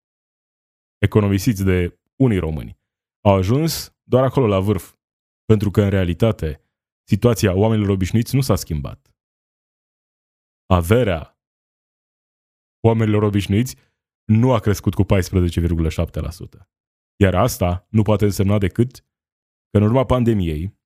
economisiți 0.99 1.64
de 1.64 2.01
unii 2.16 2.38
români, 2.38 2.80
au 3.20 3.35
ajuns 3.35 3.96
doar 4.02 4.24
acolo 4.24 4.46
la 4.46 4.61
vârf, 4.61 4.96
pentru 5.44 5.70
că 5.70 5.83
în 5.83 5.90
realitate 5.90 6.64
situația 7.09 7.54
oamenilor 7.54 7.90
obișnuiți 7.90 8.35
nu 8.35 8.40
s-a 8.40 8.54
schimbat. 8.54 9.14
Averea 10.66 11.40
oamenilor 12.87 13.22
obișnuiți 13.22 13.76
nu 14.24 14.52
a 14.52 14.59
crescut 14.59 14.94
cu 14.94 15.04
14,7%. 15.04 16.68
Iar 17.16 17.35
asta 17.35 17.87
nu 17.90 18.02
poate 18.02 18.24
însemna 18.24 18.59
decât 18.59 18.98
că 19.70 19.78
în 19.78 19.83
urma 19.83 20.04
pandemiei, 20.04 20.78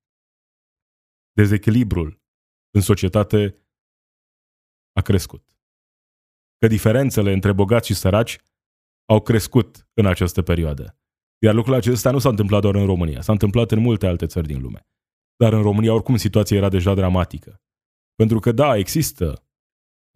dezechilibrul 1.31 2.21
în 2.69 2.81
societate 2.81 3.39
a 4.91 5.01
crescut. 5.01 5.59
Că 6.57 6.67
diferențele 6.67 7.31
între 7.31 7.53
bogați 7.53 7.87
și 7.87 7.93
săraci 7.93 8.37
au 9.05 9.21
crescut 9.21 9.89
în 9.93 10.05
această 10.05 10.41
perioadă. 10.41 10.99
Iar 11.43 11.53
lucrul 11.53 11.73
acesta 11.73 12.11
nu 12.11 12.19
s-a 12.19 12.29
întâmplat 12.29 12.61
doar 12.61 12.75
în 12.75 12.85
România, 12.85 13.21
s-a 13.21 13.31
întâmplat 13.31 13.71
în 13.71 13.79
multe 13.79 14.07
alte 14.07 14.25
țări 14.25 14.47
din 14.47 14.61
lume. 14.61 14.87
Dar 15.35 15.53
în 15.53 15.61
România, 15.61 15.93
oricum, 15.93 16.15
situația 16.15 16.57
era 16.57 16.69
deja 16.69 16.93
dramatică. 16.93 17.61
Pentru 18.15 18.39
că, 18.39 18.51
da, 18.51 18.77
există 18.77 19.47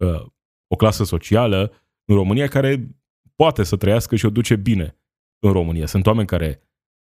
uh, 0.04 0.26
o 0.66 0.76
clasă 0.76 1.04
socială 1.04 1.72
în 2.04 2.14
România 2.14 2.48
care 2.48 2.88
poate 3.34 3.62
să 3.62 3.76
trăiască 3.76 4.16
și 4.16 4.26
o 4.26 4.30
duce 4.30 4.56
bine 4.56 4.98
în 5.38 5.52
România. 5.52 5.86
Sunt 5.86 6.06
oameni 6.06 6.26
care 6.26 6.62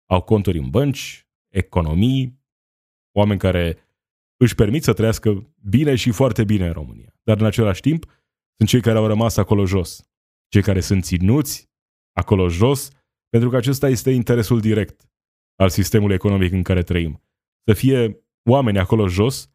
au 0.10 0.22
conturi 0.22 0.58
în 0.58 0.70
bănci, 0.70 1.28
economii, 1.54 2.40
oameni 3.18 3.40
care 3.40 3.78
își 4.38 4.56
permit 4.56 4.84
să 4.84 4.94
trăiască 4.94 5.54
bine 5.70 5.96
și 5.96 6.12
foarte 6.12 6.44
bine 6.44 6.68
în 6.68 6.74
România. 6.74 7.20
Dar 7.24 7.40
în 7.40 7.46
același 7.46 7.82
timp 7.82 8.06
sunt 8.58 8.70
cei 8.70 8.82
care 8.82 8.98
au 8.98 9.08
rămas 9.08 9.38
acolo 9.38 9.66
jos. 9.66 10.10
Cei 10.48 10.62
care 10.62 10.80
sunt 10.80 11.04
ținuți 11.04 11.70
acolo 12.12 12.50
jos, 12.50 12.90
pentru 13.36 13.54
că 13.54 13.60
acesta 13.60 13.90
este 13.90 14.12
interesul 14.12 14.60
direct 14.60 15.10
al 15.56 15.70
sistemului 15.70 16.16
economic 16.16 16.52
în 16.52 16.64
care 16.64 16.84
trăim. 16.84 17.24
Să 17.68 17.74
fie 17.74 18.26
oameni 18.50 18.80
acolo 18.80 19.08
jos 19.08 19.52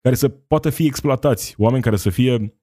care 0.00 0.14
să 0.14 0.28
poată 0.28 0.70
fi 0.70 0.86
exploatați, 0.86 1.54
oameni 1.58 1.82
care 1.82 1.96
să 1.96 2.10
fie 2.10 2.60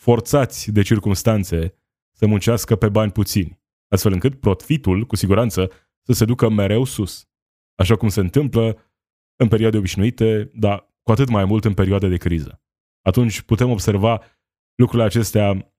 forțați 0.00 0.72
de 0.72 0.82
circumstanțe 0.82 1.74
să 2.16 2.26
muncească 2.26 2.76
pe 2.76 2.88
bani 2.88 3.12
puțini, 3.12 3.60
astfel 3.88 4.12
încât 4.12 4.40
profitul, 4.40 5.06
cu 5.06 5.16
siguranță, 5.16 5.70
să 6.06 6.12
se 6.12 6.24
ducă 6.24 6.48
mereu 6.48 6.84
sus. 6.84 7.28
Așa 7.74 7.96
cum 7.96 8.08
se 8.08 8.20
întâmplă 8.20 8.92
în 9.36 9.48
perioade 9.48 9.76
obișnuite, 9.76 10.50
dar 10.54 10.94
cu 11.02 11.12
atât 11.12 11.28
mai 11.28 11.44
mult 11.44 11.64
în 11.64 11.74
perioade 11.74 12.08
de 12.08 12.16
criză. 12.16 12.62
Atunci 13.02 13.40
putem 13.40 13.70
observa 13.70 14.22
lucrurile 14.74 15.06
acestea 15.06 15.74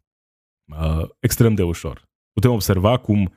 uh, 0.65 1.09
extrem 1.19 1.53
de 1.53 1.63
ușor. 1.63 2.09
Putem 2.31 2.51
observa 2.51 2.97
cum 2.97 3.33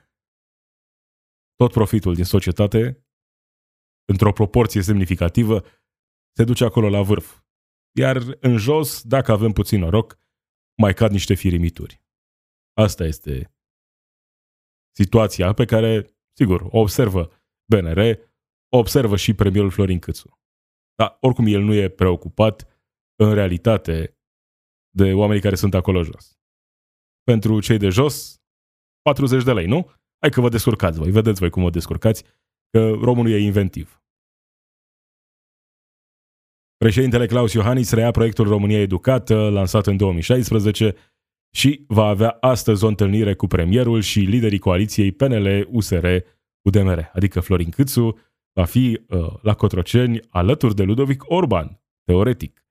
tot 1.57 1.73
profitul 1.73 2.15
din 2.15 2.25
societate, 2.25 3.07
într-o 4.13 4.33
proporție 4.33 4.83
semnificativă, 4.83 5.65
se 6.37 6.45
duce 6.45 6.65
acolo 6.65 6.89
la 6.89 7.03
vârf. 7.03 7.41
Iar 7.99 8.17
în 8.41 8.57
jos, 8.57 9.03
dacă 9.03 9.33
avem 9.33 9.53
puțin 9.53 9.81
noroc, 9.81 10.19
mai 10.83 10.95
cad 10.95 11.11
niște 11.11 11.35
firimituri. 11.35 12.03
Asta 12.77 13.05
este 13.05 13.55
situația 14.97 15.53
pe 15.53 15.65
care, 15.65 16.07
sigur, 16.37 16.61
o 16.71 16.79
observă 16.79 17.31
BNR, 17.71 17.99
o 18.69 18.79
observă 18.79 19.17
și 19.17 19.35
premierul 19.35 19.71
Florin 19.71 19.99
Câțu. 19.99 20.41
Dar 20.95 21.17
oricum 21.21 21.47
el 21.47 21.63
nu 21.63 21.75
e 21.75 21.89
preocupat 21.89 22.57
în 23.23 23.35
realitate 23.35 24.19
de 24.95 25.13
oamenii 25.13 25.43
care 25.43 25.55
sunt 25.55 25.75
acolo 25.75 26.03
jos. 26.03 26.39
Pentru 27.23 27.61
cei 27.61 27.79
de 27.79 27.89
jos, 27.89 28.41
40 29.03 29.45
de 29.45 29.53
lei, 29.53 29.67
nu? 29.67 29.91
Hai 30.21 30.31
că 30.31 30.41
vă 30.41 30.49
descurcați 30.49 30.99
voi, 30.99 31.11
vedeți 31.11 31.41
voi 31.41 31.51
cum 31.51 31.63
vă 31.63 31.71
descurcați, 31.71 32.25
că 32.71 32.91
românul 33.01 33.33
e 33.33 33.39
inventiv. 33.39 34.01
Președintele 36.77 37.27
Claus 37.27 37.53
Iohannis 37.53 37.93
reia 37.93 38.11
proiectul 38.11 38.49
România 38.49 38.81
Educată, 38.81 39.49
lansat 39.49 39.87
în 39.87 39.97
2016, 39.97 40.95
și 41.57 41.85
va 41.89 42.05
avea 42.05 42.37
astăzi 42.41 42.85
o 42.85 42.89
întâlnire 42.89 43.35
cu 43.35 43.47
premierul 43.47 44.01
și 44.01 44.21
liderii 44.21 44.59
coaliției 44.59 45.13
PNL-USR-UDMR, 45.13 47.11
adică 47.13 47.41
Florin 47.41 47.71
Câțu, 47.71 48.19
va 48.53 48.65
fi 48.65 49.01
uh, 49.09 49.35
la 49.43 49.55
Cotroceni 49.55 50.21
alături 50.29 50.75
de 50.75 50.83
Ludovic 50.83 51.23
Orban, 51.27 51.81
teoretic, 52.05 52.67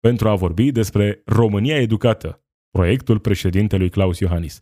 pentru 0.00 0.28
a 0.28 0.34
vorbi 0.34 0.72
despre 0.72 1.22
România 1.24 1.76
Educată, 1.76 2.44
proiectul 2.70 3.18
președintelui 3.18 3.90
Claus 3.90 4.18
Iohannis. 4.18 4.60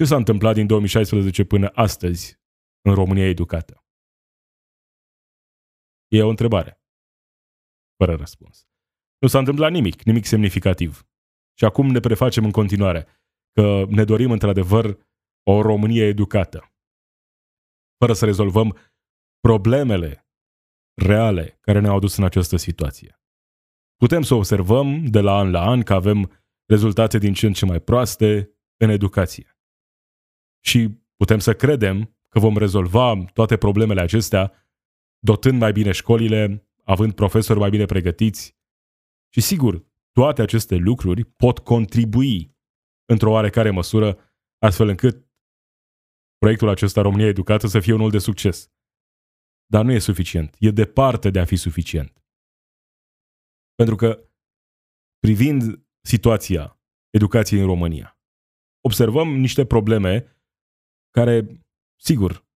Ce 0.00 0.06
s-a 0.06 0.16
întâmplat 0.16 0.54
din 0.54 0.66
2016 0.66 1.44
până 1.44 1.70
astăzi 1.74 2.40
în 2.80 2.94
România 2.94 3.28
Educată? 3.28 3.84
E 6.08 6.22
o 6.22 6.28
întrebare 6.28 6.82
fără 7.96 8.16
răspuns. 8.16 8.68
Nu 9.18 9.28
s-a 9.28 9.38
întâmplat 9.38 9.70
nimic, 9.70 10.02
nimic 10.02 10.24
semnificativ. 10.24 11.08
Și 11.58 11.64
acum 11.64 11.86
ne 11.86 12.00
prefacem 12.00 12.44
în 12.44 12.50
continuare 12.50 13.06
că 13.52 13.84
ne 13.88 14.04
dorim 14.04 14.30
într-adevăr 14.30 15.06
o 15.42 15.62
Românie 15.62 16.04
educată, 16.04 16.74
fără 17.98 18.12
să 18.12 18.24
rezolvăm 18.24 18.76
problemele 19.40 20.28
reale 21.02 21.58
care 21.60 21.80
ne-au 21.80 21.96
adus 21.96 22.16
în 22.16 22.24
această 22.24 22.56
situație. 22.56 23.20
Putem 23.96 24.22
să 24.22 24.34
observăm 24.34 25.04
de 25.04 25.20
la 25.20 25.32
an 25.38 25.50
la 25.50 25.62
an 25.70 25.82
că 25.82 25.94
avem 25.94 26.44
rezultate 26.66 27.18
din 27.18 27.32
ce 27.32 27.46
în 27.46 27.52
ce 27.52 27.64
mai 27.64 27.80
proaste 27.80 28.58
în 28.76 28.88
educație. 28.88 29.54
Și 30.60 30.88
putem 31.16 31.38
să 31.38 31.54
credem 31.54 32.16
că 32.28 32.38
vom 32.38 32.56
rezolva 32.56 33.24
toate 33.24 33.56
problemele 33.56 34.00
acestea 34.00 34.52
dotând 35.18 35.58
mai 35.58 35.72
bine 35.72 35.92
școlile, 35.92 36.68
având 36.84 37.12
profesori 37.14 37.58
mai 37.58 37.70
bine 37.70 37.84
pregătiți. 37.84 38.58
Și 39.32 39.40
sigur, 39.40 39.86
toate 40.12 40.42
aceste 40.42 40.76
lucruri 40.76 41.24
pot 41.24 41.58
contribui 41.58 42.56
într-o 43.04 43.30
oarecare 43.30 43.70
măsură, 43.70 44.18
astfel 44.58 44.88
încât 44.88 45.26
proiectul 46.38 46.68
acesta 46.68 47.00
România 47.00 47.26
Educată 47.26 47.66
să 47.66 47.80
fie 47.80 47.92
unul 47.92 48.10
de 48.10 48.18
succes. 48.18 48.72
Dar 49.66 49.84
nu 49.84 49.92
e 49.92 49.98
suficient. 49.98 50.56
E 50.58 50.70
departe 50.70 51.30
de 51.30 51.38
a 51.38 51.44
fi 51.44 51.56
suficient. 51.56 52.22
Pentru 53.74 53.96
că, 53.96 54.30
privind 55.18 55.86
situația 56.00 56.80
educației 57.10 57.60
în 57.60 57.66
România, 57.66 58.20
observăm 58.80 59.28
niște 59.28 59.66
probleme 59.66 60.39
care, 61.10 61.64
sigur, 62.00 62.48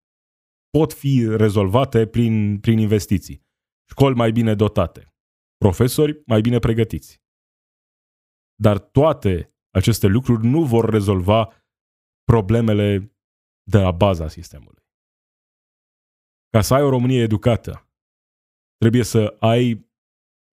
pot 0.69 0.93
fi 0.93 1.25
rezolvate 1.35 2.07
prin, 2.07 2.59
prin 2.59 2.77
investiții 2.77 3.43
școli 3.89 4.15
mai 4.15 4.31
bine 4.31 4.55
dotate, 4.55 5.13
profesori 5.57 6.21
mai 6.25 6.41
bine 6.41 6.59
pregătiți. 6.59 7.21
Dar 8.55 8.79
toate 8.79 9.55
aceste 9.69 10.07
lucruri 10.07 10.45
nu 10.45 10.65
vor 10.65 10.89
rezolva 10.89 11.63
problemele 12.23 13.15
de 13.63 13.77
la 13.77 13.91
baza 13.91 14.27
sistemului. 14.27 14.83
Ca 16.49 16.61
să 16.61 16.73
ai 16.73 16.81
o 16.81 16.89
Românie 16.89 17.21
educată, 17.21 17.89
trebuie 18.77 19.03
să 19.03 19.35
ai 19.39 19.91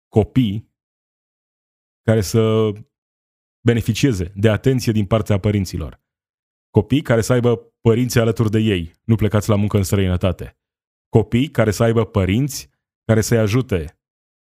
copii 0.08 0.74
care 2.02 2.22
să 2.22 2.72
beneficieze 3.66 4.34
de 4.36 4.50
atenție 4.50 4.92
din 4.92 5.06
partea 5.06 5.40
părinților. 5.40 6.05
Copii 6.76 7.02
care 7.02 7.22
să 7.22 7.34
aibă 7.34 7.58
părinții 7.82 8.20
alături 8.20 8.52
de 8.52 8.60
ei, 8.60 8.94
nu 9.04 9.16
plecați 9.16 9.50
la 9.50 9.56
muncă 9.56 9.78
în 9.78 9.84
străinătate. 9.84 10.58
Copii 11.10 11.50
care 11.50 11.72
să 11.72 11.84
aibă 11.84 12.06
părinți 12.06 12.70
care 13.06 13.22
să-i 13.22 13.38
ajute 13.38 14.00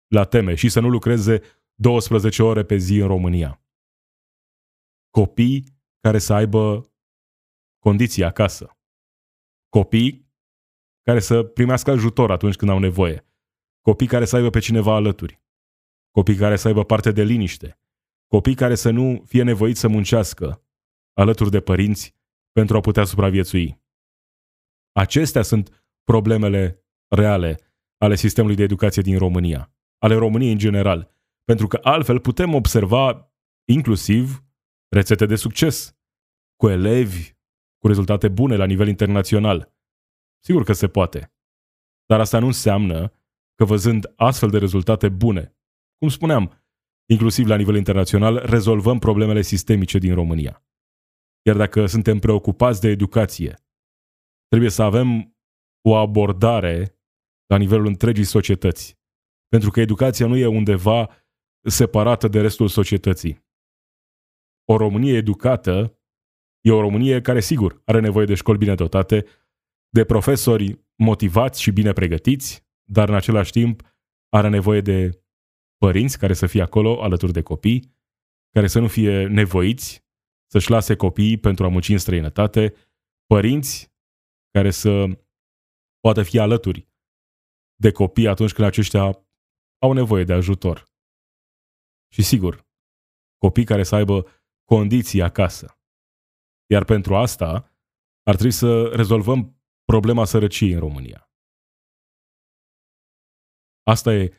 la 0.07 0.23
teme 0.23 0.55
și 0.55 0.69
să 0.69 0.79
nu 0.79 0.89
lucreze 0.89 1.41
12 1.75 2.43
ore 2.43 2.63
pe 2.63 2.77
zi 2.77 2.95
în 2.97 3.07
România. 3.07 3.61
Copii 5.09 5.63
care 5.99 6.19
să 6.19 6.33
aibă 6.33 6.91
condiții 7.79 8.23
acasă. 8.23 8.77
Copii 9.69 10.31
care 11.01 11.19
să 11.19 11.43
primească 11.43 11.91
ajutor 11.91 12.31
atunci 12.31 12.55
când 12.55 12.71
au 12.71 12.79
nevoie. 12.79 13.25
Copii 13.81 14.07
care 14.07 14.25
să 14.25 14.35
aibă 14.35 14.49
pe 14.49 14.59
cineva 14.59 14.95
alături. 14.95 15.41
Copii 16.11 16.35
care 16.35 16.55
să 16.55 16.67
aibă 16.67 16.83
parte 16.83 17.11
de 17.11 17.23
liniște. 17.23 17.79
Copii 18.27 18.55
care 18.55 18.75
să 18.75 18.89
nu 18.89 19.23
fie 19.25 19.43
nevoiți 19.43 19.79
să 19.79 19.87
muncească 19.87 20.61
alături 21.13 21.51
de 21.51 21.61
părinți 21.61 22.16
pentru 22.51 22.77
a 22.77 22.79
putea 22.79 23.03
supraviețui. 23.03 23.81
Acestea 24.91 25.41
sunt 25.41 25.87
problemele 26.03 26.85
reale 27.15 27.59
ale 27.97 28.15
sistemului 28.15 28.55
de 28.55 28.63
educație 28.63 29.01
din 29.01 29.17
România, 29.17 29.73
ale 29.97 30.15
României 30.15 30.51
în 30.51 30.57
general, 30.57 31.15
pentru 31.43 31.67
că 31.67 31.79
altfel 31.83 32.19
putem 32.19 32.53
observa 32.53 33.33
inclusiv 33.69 34.43
rețete 34.89 35.25
de 35.25 35.35
succes 35.35 35.97
cu 36.55 36.69
elevi 36.69 37.31
cu 37.77 37.87
rezultate 37.87 38.27
bune 38.27 38.55
la 38.55 38.65
nivel 38.65 38.87
internațional. 38.87 39.75
Sigur 40.43 40.63
că 40.63 40.73
se 40.73 40.87
poate, 40.87 41.33
dar 42.05 42.19
asta 42.19 42.39
nu 42.39 42.45
înseamnă 42.45 43.13
că 43.55 43.65
văzând 43.65 44.13
astfel 44.15 44.49
de 44.49 44.57
rezultate 44.57 45.09
bune, 45.09 45.57
cum 45.97 46.09
spuneam, 46.09 46.65
inclusiv 47.09 47.47
la 47.47 47.55
nivel 47.55 47.75
internațional, 47.75 48.37
rezolvăm 48.45 48.99
problemele 48.99 49.41
sistemice 49.41 49.97
din 49.97 50.13
România. 50.13 50.66
Iar 51.47 51.55
dacă 51.55 51.85
suntem 51.85 52.19
preocupați 52.19 52.81
de 52.81 52.87
educație, 52.87 53.55
trebuie 54.47 54.69
să 54.69 54.83
avem 54.83 55.37
o 55.89 55.95
abordare 55.95 56.99
la 57.45 57.57
nivelul 57.57 57.85
întregii 57.85 58.23
societăți. 58.23 58.99
Pentru 59.47 59.71
că 59.71 59.79
educația 59.79 60.27
nu 60.27 60.35
e 60.37 60.45
undeva 60.45 61.09
separată 61.67 62.27
de 62.27 62.41
restul 62.41 62.67
societății. 62.67 63.45
O 64.65 64.77
Românie 64.77 65.17
educată 65.17 65.99
e 66.65 66.71
o 66.71 66.79
Românie 66.79 67.21
care, 67.21 67.39
sigur, 67.39 67.81
are 67.85 67.99
nevoie 67.99 68.25
de 68.25 68.35
școli 68.35 68.57
bine 68.57 68.75
dotate, 68.75 69.25
de 69.89 70.05
profesori 70.05 70.85
motivați 70.95 71.61
și 71.61 71.71
bine 71.71 71.93
pregătiți, 71.93 72.65
dar 72.83 73.09
în 73.09 73.15
același 73.15 73.51
timp 73.51 73.81
are 74.29 74.49
nevoie 74.49 74.81
de 74.81 75.23
părinți 75.77 76.17
care 76.17 76.33
să 76.33 76.45
fie 76.45 76.61
acolo 76.61 77.03
alături 77.03 77.33
de 77.33 77.41
copii, 77.41 77.95
care 78.51 78.67
să 78.67 78.79
nu 78.79 78.87
fie 78.87 79.27
nevoiți 79.27 80.06
să-și 80.51 80.69
lase 80.69 80.95
copiii 80.95 81.39
pentru 81.39 81.65
a 81.65 81.67
munci 81.67 81.89
în 81.89 81.97
străinătate, 81.97 82.73
părinți 83.25 83.93
care 84.51 84.71
să 84.71 85.05
poată 85.99 86.23
fi 86.23 86.39
alături 86.39 86.89
de 87.75 87.91
copii 87.91 88.27
atunci 88.27 88.53
când 88.53 88.67
aceștia 88.67 89.03
au 89.81 89.91
nevoie 89.93 90.23
de 90.23 90.33
ajutor. 90.33 90.91
Și 92.13 92.23
sigur, 92.23 92.67
copii 93.37 93.65
care 93.65 93.83
să 93.83 93.95
aibă 93.95 94.25
condiții 94.63 95.21
acasă. 95.21 95.81
Iar 96.69 96.83
pentru 96.85 97.15
asta 97.15 97.49
ar 98.23 98.33
trebui 98.33 98.51
să 98.51 98.95
rezolvăm 98.95 99.61
problema 99.83 100.25
sărăciei 100.25 100.71
în 100.71 100.79
România. 100.79 101.31
Asta 103.83 104.13
e, 104.13 104.33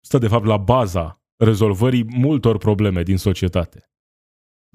stă 0.00 0.18
de 0.18 0.28
fapt 0.28 0.44
la 0.44 0.56
baza 0.56 1.22
rezolvării 1.36 2.04
multor 2.04 2.58
probleme 2.58 3.02
din 3.02 3.16
societate. 3.16 3.90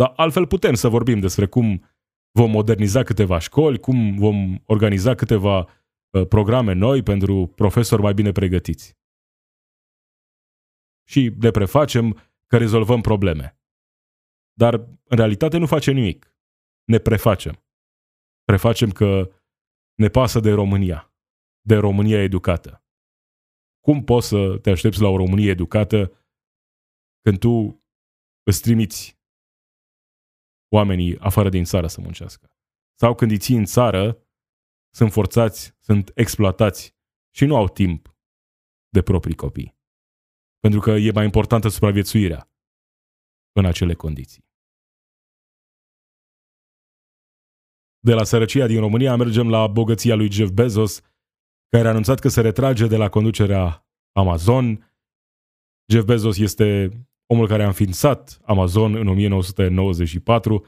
Dar 0.01 0.13
altfel 0.15 0.47
putem 0.47 0.73
să 0.73 0.87
vorbim 0.87 1.19
despre 1.19 1.47
cum 1.47 1.85
vom 2.31 2.51
moderniza 2.51 3.03
câteva 3.03 3.39
școli, 3.39 3.79
cum 3.79 4.15
vom 4.15 4.61
organiza 4.65 5.15
câteva 5.15 5.59
uh, 5.59 6.27
programe 6.27 6.73
noi 6.73 7.03
pentru 7.03 7.47
profesori 7.47 8.01
mai 8.01 8.13
bine 8.13 8.31
pregătiți. 8.31 8.97
Și 11.07 11.35
le 11.39 11.51
prefacem 11.51 12.19
că 12.47 12.57
rezolvăm 12.57 13.01
probleme. 13.01 13.59
Dar 14.53 14.73
în 15.03 15.17
realitate 15.17 15.57
nu 15.57 15.65
facem 15.65 15.93
nimic. 15.93 16.35
Ne 16.83 16.97
prefacem. 16.97 17.63
Prefacem 18.43 18.91
că 18.91 19.31
ne 19.93 20.07
pasă 20.07 20.39
de 20.39 20.51
România, 20.51 21.13
de 21.61 21.75
România 21.75 22.21
educată. 22.21 22.83
Cum 23.79 24.03
poți 24.03 24.27
să 24.27 24.57
te 24.61 24.69
aștepți 24.69 25.01
la 25.01 25.07
o 25.07 25.17
Românie 25.17 25.49
educată 25.49 26.11
când 27.21 27.39
tu 27.39 27.83
îți 28.43 28.61
trimiți 28.61 29.20
oamenii 30.73 31.19
afară 31.19 31.49
din 31.49 31.63
țară 31.63 31.87
să 31.87 32.01
muncească. 32.01 32.55
Sau 32.99 33.15
când 33.15 33.31
îi 33.31 33.37
ții 33.37 33.55
în 33.55 33.65
țară, 33.65 34.27
sunt 34.93 35.11
forțați, 35.11 35.75
sunt 35.79 36.11
exploatați 36.15 36.95
și 37.35 37.45
nu 37.45 37.55
au 37.55 37.67
timp 37.67 38.15
de 38.89 39.01
proprii 39.01 39.35
copii. 39.35 39.79
Pentru 40.59 40.79
că 40.79 40.91
e 40.91 41.11
mai 41.11 41.25
importantă 41.25 41.67
supraviețuirea 41.67 42.51
în 43.51 43.65
acele 43.65 43.93
condiții. 43.93 44.49
De 47.99 48.13
la 48.13 48.23
sărăcia 48.23 48.67
din 48.67 48.79
România 48.79 49.15
mergem 49.15 49.49
la 49.49 49.67
bogăția 49.67 50.15
lui 50.15 50.31
Jeff 50.31 50.51
Bezos, 50.51 51.01
care 51.69 51.87
a 51.87 51.89
anunțat 51.89 52.19
că 52.19 52.27
se 52.27 52.41
retrage 52.41 52.87
de 52.87 52.97
la 52.97 53.09
conducerea 53.09 53.87
Amazon. 54.11 54.93
Jeff 55.91 56.05
Bezos 56.05 56.37
este 56.37 56.89
omul 57.31 57.47
care 57.47 57.63
a 57.63 57.67
înființat 57.67 58.39
Amazon 58.45 58.95
în 58.95 59.07
1994, 59.07 60.65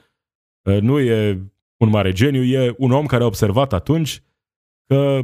uh, 0.70 0.80
nu 0.82 1.00
e 1.00 1.32
un 1.78 1.90
mare 1.90 2.12
geniu, 2.12 2.44
e 2.44 2.76
un 2.78 2.92
om 2.92 3.06
care 3.06 3.24
a 3.24 3.26
observat 3.26 3.74
atunci 3.74 4.24
că 4.86 5.22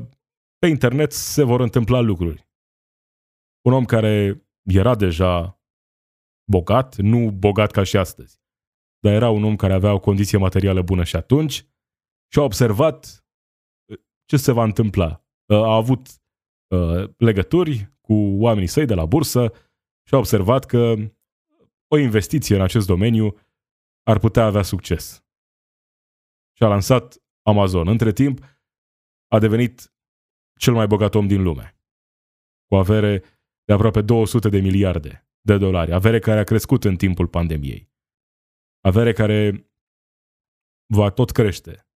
pe 0.58 0.68
internet 0.68 1.12
se 1.12 1.44
vor 1.44 1.60
întâmpla 1.60 2.00
lucruri. 2.00 2.48
Un 3.66 3.74
om 3.74 3.86
care 3.86 4.46
era 4.64 4.96
deja 4.96 5.62
bogat, 6.52 6.96
nu 6.96 7.32
bogat 7.32 7.72
ca 7.72 7.84
și 7.84 7.98
astăzi, 7.98 8.40
dar 9.00 9.14
era 9.14 9.30
un 9.30 9.44
om 9.44 9.56
care 9.56 9.74
avea 9.74 9.94
o 9.94 10.00
condiție 10.00 10.38
materială 10.38 10.82
bună 10.82 11.04
și 11.04 11.16
atunci 11.16 11.54
și 12.32 12.40
a 12.40 12.42
observat 12.42 13.26
uh, 13.92 13.98
ce 14.26 14.38
se 14.38 14.52
va 14.52 14.64
întâmpla. 14.64 15.26
Uh, 15.46 15.58
a 15.58 15.76
avut 15.76 16.08
legături 17.18 17.94
cu 18.02 18.14
oamenii 18.14 18.68
săi 18.68 18.86
de 18.86 18.94
la 18.94 19.06
bursă 19.06 19.54
și 20.08 20.14
a 20.14 20.18
observat 20.18 20.66
că 20.66 20.96
o 21.92 21.98
investiție 21.98 22.56
în 22.56 22.62
acest 22.62 22.88
domeniu 22.88 23.38
ar 24.04 24.20
putea 24.20 24.46
avea 24.46 24.62
succes. 24.62 25.24
Și 26.58 26.64
a 26.64 26.68
lansat 26.68 27.24
Amazon. 27.42 27.88
Între 27.88 28.12
timp, 28.12 28.46
a 29.28 29.40
devenit 29.40 29.94
cel 30.60 30.74
mai 30.74 30.88
bogat 30.88 31.16
om 31.16 31.28
din 31.28 31.44
lume, 31.44 31.80
cu 32.66 32.76
avere 32.76 33.24
de 33.64 33.74
aproape 33.74 34.02
200 34.02 34.50
de 34.50 34.60
miliarde 34.60 35.28
de 35.42 35.58
dolari, 35.58 35.94
avere 35.94 36.20
care 36.20 36.40
a 36.40 36.44
crescut 36.44 36.84
în 36.84 36.96
timpul 36.96 37.28
pandemiei, 37.28 37.92
avere 38.82 39.12
care 39.12 39.72
va 40.94 41.10
tot 41.10 41.32
crește 41.32 41.88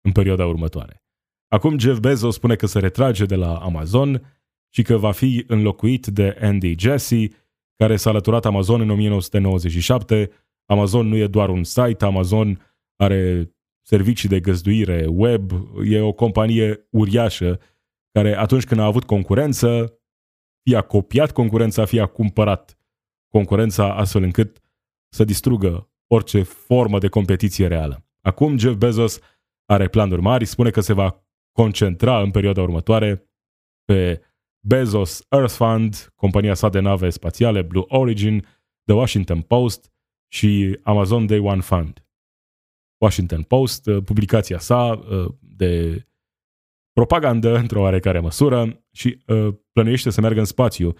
în 0.00 0.12
perioada 0.12 0.46
următoare. 0.46 1.04
Acum 1.48 1.78
Jeff 1.78 1.98
Bezos 1.98 2.34
spune 2.34 2.56
că 2.56 2.66
se 2.66 2.78
retrage 2.78 3.24
de 3.24 3.34
la 3.34 3.58
Amazon 3.58 4.40
și 4.68 4.82
că 4.82 4.96
va 4.96 5.12
fi 5.12 5.44
înlocuit 5.46 6.06
de 6.06 6.38
Andy 6.40 6.74
Jassy, 6.78 7.28
care 7.76 7.96
s-a 7.96 8.10
alăturat 8.10 8.44
Amazon 8.44 8.80
în 8.80 8.90
1997. 8.90 10.30
Amazon 10.66 11.08
nu 11.08 11.16
e 11.16 11.26
doar 11.26 11.48
un 11.48 11.64
site, 11.64 12.04
Amazon 12.04 12.74
are 12.96 13.50
servicii 13.82 14.28
de 14.28 14.40
găzduire 14.40 15.06
web, 15.08 15.50
e 15.84 16.00
o 16.00 16.12
companie 16.12 16.86
uriașă 16.90 17.60
care 18.12 18.36
atunci 18.36 18.64
când 18.64 18.80
a 18.80 18.84
avut 18.84 19.04
concurență, 19.04 19.98
fie 20.62 20.76
a 20.76 20.82
copiat 20.82 21.32
concurența, 21.32 21.84
fie 21.84 22.00
a 22.00 22.06
cumpărat 22.06 22.78
concurența 23.28 23.94
astfel 23.94 24.22
încât 24.22 24.60
să 25.08 25.24
distrugă 25.24 25.90
orice 26.06 26.42
formă 26.42 26.98
de 26.98 27.08
competiție 27.08 27.66
reală. 27.66 28.06
Acum 28.20 28.58
Jeff 28.58 28.76
Bezos 28.76 29.20
are 29.66 29.88
planuri 29.88 30.20
mari, 30.20 30.44
spune 30.44 30.70
că 30.70 30.80
se 30.80 30.92
va 30.92 31.24
concentra 31.52 32.20
în 32.20 32.30
perioada 32.30 32.62
următoare 32.62 33.30
pe 33.84 34.22
Bezos 34.66 35.26
Earth 35.28 35.54
Fund, 35.54 36.12
compania 36.14 36.54
sa 36.54 36.68
de 36.68 36.80
nave 36.80 37.10
spațiale 37.10 37.62
Blue 37.62 37.84
Origin, 37.86 38.40
The 38.84 38.94
Washington 38.94 39.40
Post 39.40 39.92
și 40.28 40.78
Amazon 40.82 41.26
Day 41.26 41.38
One 41.38 41.60
Fund. 41.60 42.06
Washington 42.98 43.42
Post, 43.42 43.86
uh, 43.86 44.02
publicația 44.04 44.58
sa 44.58 44.90
uh, 44.92 45.34
de 45.40 46.04
propagandă 46.92 47.56
într-o 47.62 47.80
oarecare 47.80 48.20
măsură 48.20 48.84
și 48.92 49.22
uh, 49.26 49.54
plănuiește 49.72 50.10
să 50.10 50.20
meargă 50.20 50.38
în 50.38 50.44
spațiu 50.44 50.92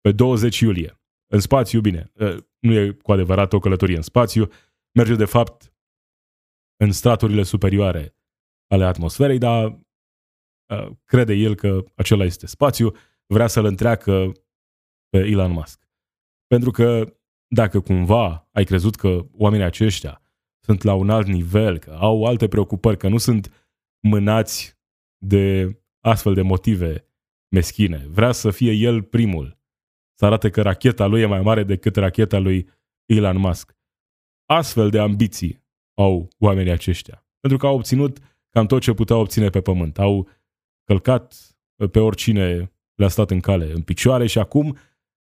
pe 0.00 0.12
20 0.12 0.60
iulie. 0.60 1.00
În 1.32 1.40
spațiu, 1.40 1.80
bine, 1.80 2.12
nu 2.58 2.72
e 2.72 2.90
cu 2.90 3.12
adevărat 3.12 3.52
o 3.52 3.58
călătorie 3.58 3.96
în 3.96 4.02
spațiu, 4.02 4.48
merge 4.94 5.14
de 5.14 5.24
fapt 5.24 5.74
în 6.76 6.92
straturile 6.92 7.42
superioare 7.42 8.16
ale 8.66 8.84
atmosferei, 8.84 9.38
dar 9.38 9.78
crede 11.04 11.34
el 11.34 11.54
că 11.54 11.84
acela 11.94 12.24
este 12.24 12.46
spațiu 12.46 12.94
vrea 13.26 13.46
să-l 13.46 13.64
întreacă 13.64 14.32
pe 15.08 15.18
Elon 15.18 15.50
Musk. 15.50 15.88
Pentru 16.46 16.70
că 16.70 17.16
dacă 17.46 17.80
cumva 17.80 18.48
ai 18.52 18.64
crezut 18.64 18.94
că 18.94 19.26
oamenii 19.32 19.64
aceștia 19.64 20.22
sunt 20.64 20.82
la 20.82 20.94
un 20.94 21.10
alt 21.10 21.26
nivel, 21.26 21.78
că 21.78 21.90
au 21.90 22.24
alte 22.24 22.48
preocupări, 22.48 22.96
că 22.96 23.08
nu 23.08 23.18
sunt 23.18 23.70
mânați 24.08 24.78
de 25.24 25.76
astfel 26.00 26.34
de 26.34 26.42
motive 26.42 27.06
meschine. 27.54 28.06
Vrea 28.08 28.32
să 28.32 28.50
fie 28.50 28.72
el 28.72 29.02
primul, 29.02 29.58
să 30.18 30.24
arate 30.24 30.50
că 30.50 30.62
racheta 30.62 31.06
lui 31.06 31.20
e 31.20 31.26
mai 31.26 31.40
mare 31.40 31.62
decât 31.64 31.96
racheta 31.96 32.38
lui 32.38 32.68
Elon 33.06 33.36
Musk. 33.36 33.76
Astfel 34.46 34.90
de 34.90 34.98
ambiții 34.98 35.64
au 35.94 36.28
oamenii 36.38 36.72
aceștia. 36.72 37.26
Pentru 37.40 37.58
că 37.58 37.66
au 37.66 37.74
obținut 37.74 38.18
cam 38.50 38.66
tot 38.66 38.82
ce 38.82 38.92
puteau 38.92 39.20
obține 39.20 39.50
pe 39.50 39.60
pământ. 39.60 39.98
Au 39.98 40.28
călcat 40.84 41.56
pe 41.90 41.98
oricine 41.98 42.71
le-a 42.94 43.08
stat 43.08 43.30
în 43.30 43.40
cale, 43.40 43.72
în 43.72 43.82
picioare 43.82 44.26
și 44.26 44.38
acum 44.38 44.78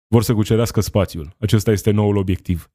vor 0.07 0.23
să 0.23 0.33
cucerească 0.33 0.81
spațiul. 0.81 1.35
Acesta 1.39 1.71
este 1.71 1.91
noul 1.91 2.17
obiectiv. 2.17 2.71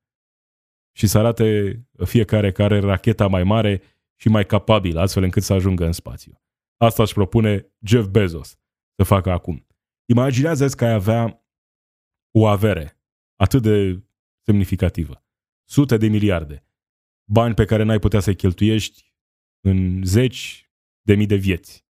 Și 0.96 1.07
să 1.07 1.18
arate 1.18 1.81
fiecare 2.05 2.53
care 2.53 2.74
are 2.74 2.87
racheta 2.87 3.26
mai 3.26 3.44
mare 3.44 3.83
și 4.16 4.29
mai 4.29 4.46
capabil, 4.46 4.98
astfel 4.98 5.22
încât 5.22 5.42
să 5.42 5.53
ajungă 5.53 5.85
în 5.85 5.92
spațiu. 5.92 6.42
Asta 6.76 7.03
își 7.03 7.14
propune 7.14 7.72
Jeff 7.87 8.09
Bezos 8.09 8.59
să 8.96 9.05
facă 9.05 9.31
acum. 9.31 9.66
imaginează 10.05 10.68
că 10.68 10.85
ai 10.85 10.92
avea 10.92 11.44
o 12.31 12.46
avere 12.46 13.00
atât 13.37 13.62
de 13.62 14.03
semnificativă. 14.46 15.24
Sute 15.68 15.96
de 15.96 16.07
miliarde. 16.07 16.64
Bani 17.24 17.55
pe 17.55 17.64
care 17.64 17.83
n-ai 17.83 17.98
putea 17.98 18.20
să-i 18.20 18.37
cheltuiești 18.37 19.14
în 19.61 20.05
zeci 20.05 20.70
de 21.03 21.14
mii 21.14 21.26
de 21.26 21.37
vieți. 21.37 21.87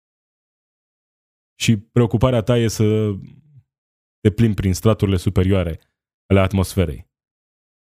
Și 1.58 1.76
preocuparea 1.78 2.42
ta 2.42 2.56
e 2.56 2.68
să 2.68 3.12
te 4.20 4.30
plimbi 4.30 4.54
prin 4.54 4.74
straturile 4.74 5.16
superioare 5.16 5.80
ale 6.26 6.40
atmosferei. 6.40 7.10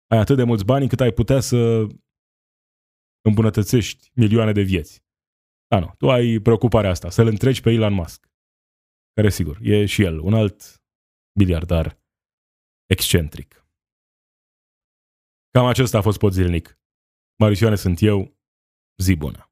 Ai 0.07 0.19
atât 0.19 0.37
de 0.37 0.43
mulți 0.43 0.65
bani 0.65 0.89
cât 0.89 1.01
ai 1.01 1.13
putea 1.13 1.41
să 1.41 1.87
îmbunătățești 3.29 4.11
milioane 4.15 4.53
de 4.53 4.63
vieți. 4.63 5.05
Da, 5.67 5.79
nu, 5.79 5.95
tu 5.99 6.11
ai 6.11 6.39
preocuparea 6.39 6.91
asta, 6.91 7.11
să-l 7.11 7.27
întregi 7.27 7.61
pe 7.61 7.71
Elon 7.71 7.93
Musk, 7.93 8.31
care, 9.15 9.31
sigur, 9.31 9.59
e 9.63 9.87
și 9.87 10.03
el 10.03 10.19
un 10.19 10.35
alt 10.35 10.83
miliardar 11.39 12.01
excentric. 12.87 13.67
Cam 15.51 15.67
acesta 15.67 15.99
a 15.99 16.03
fost 16.03 16.19
pot 16.19 16.33
zilnic. 16.33 16.81
Marisioane 17.39 17.77
sunt 17.77 18.01
eu, 18.01 18.37
zi 19.03 19.17
bună! 19.17 19.52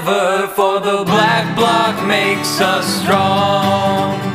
for 0.00 0.80
the 0.80 1.04
black 1.04 1.54
block 1.54 2.06
makes 2.06 2.62
us 2.62 2.86
strong. 3.02 4.31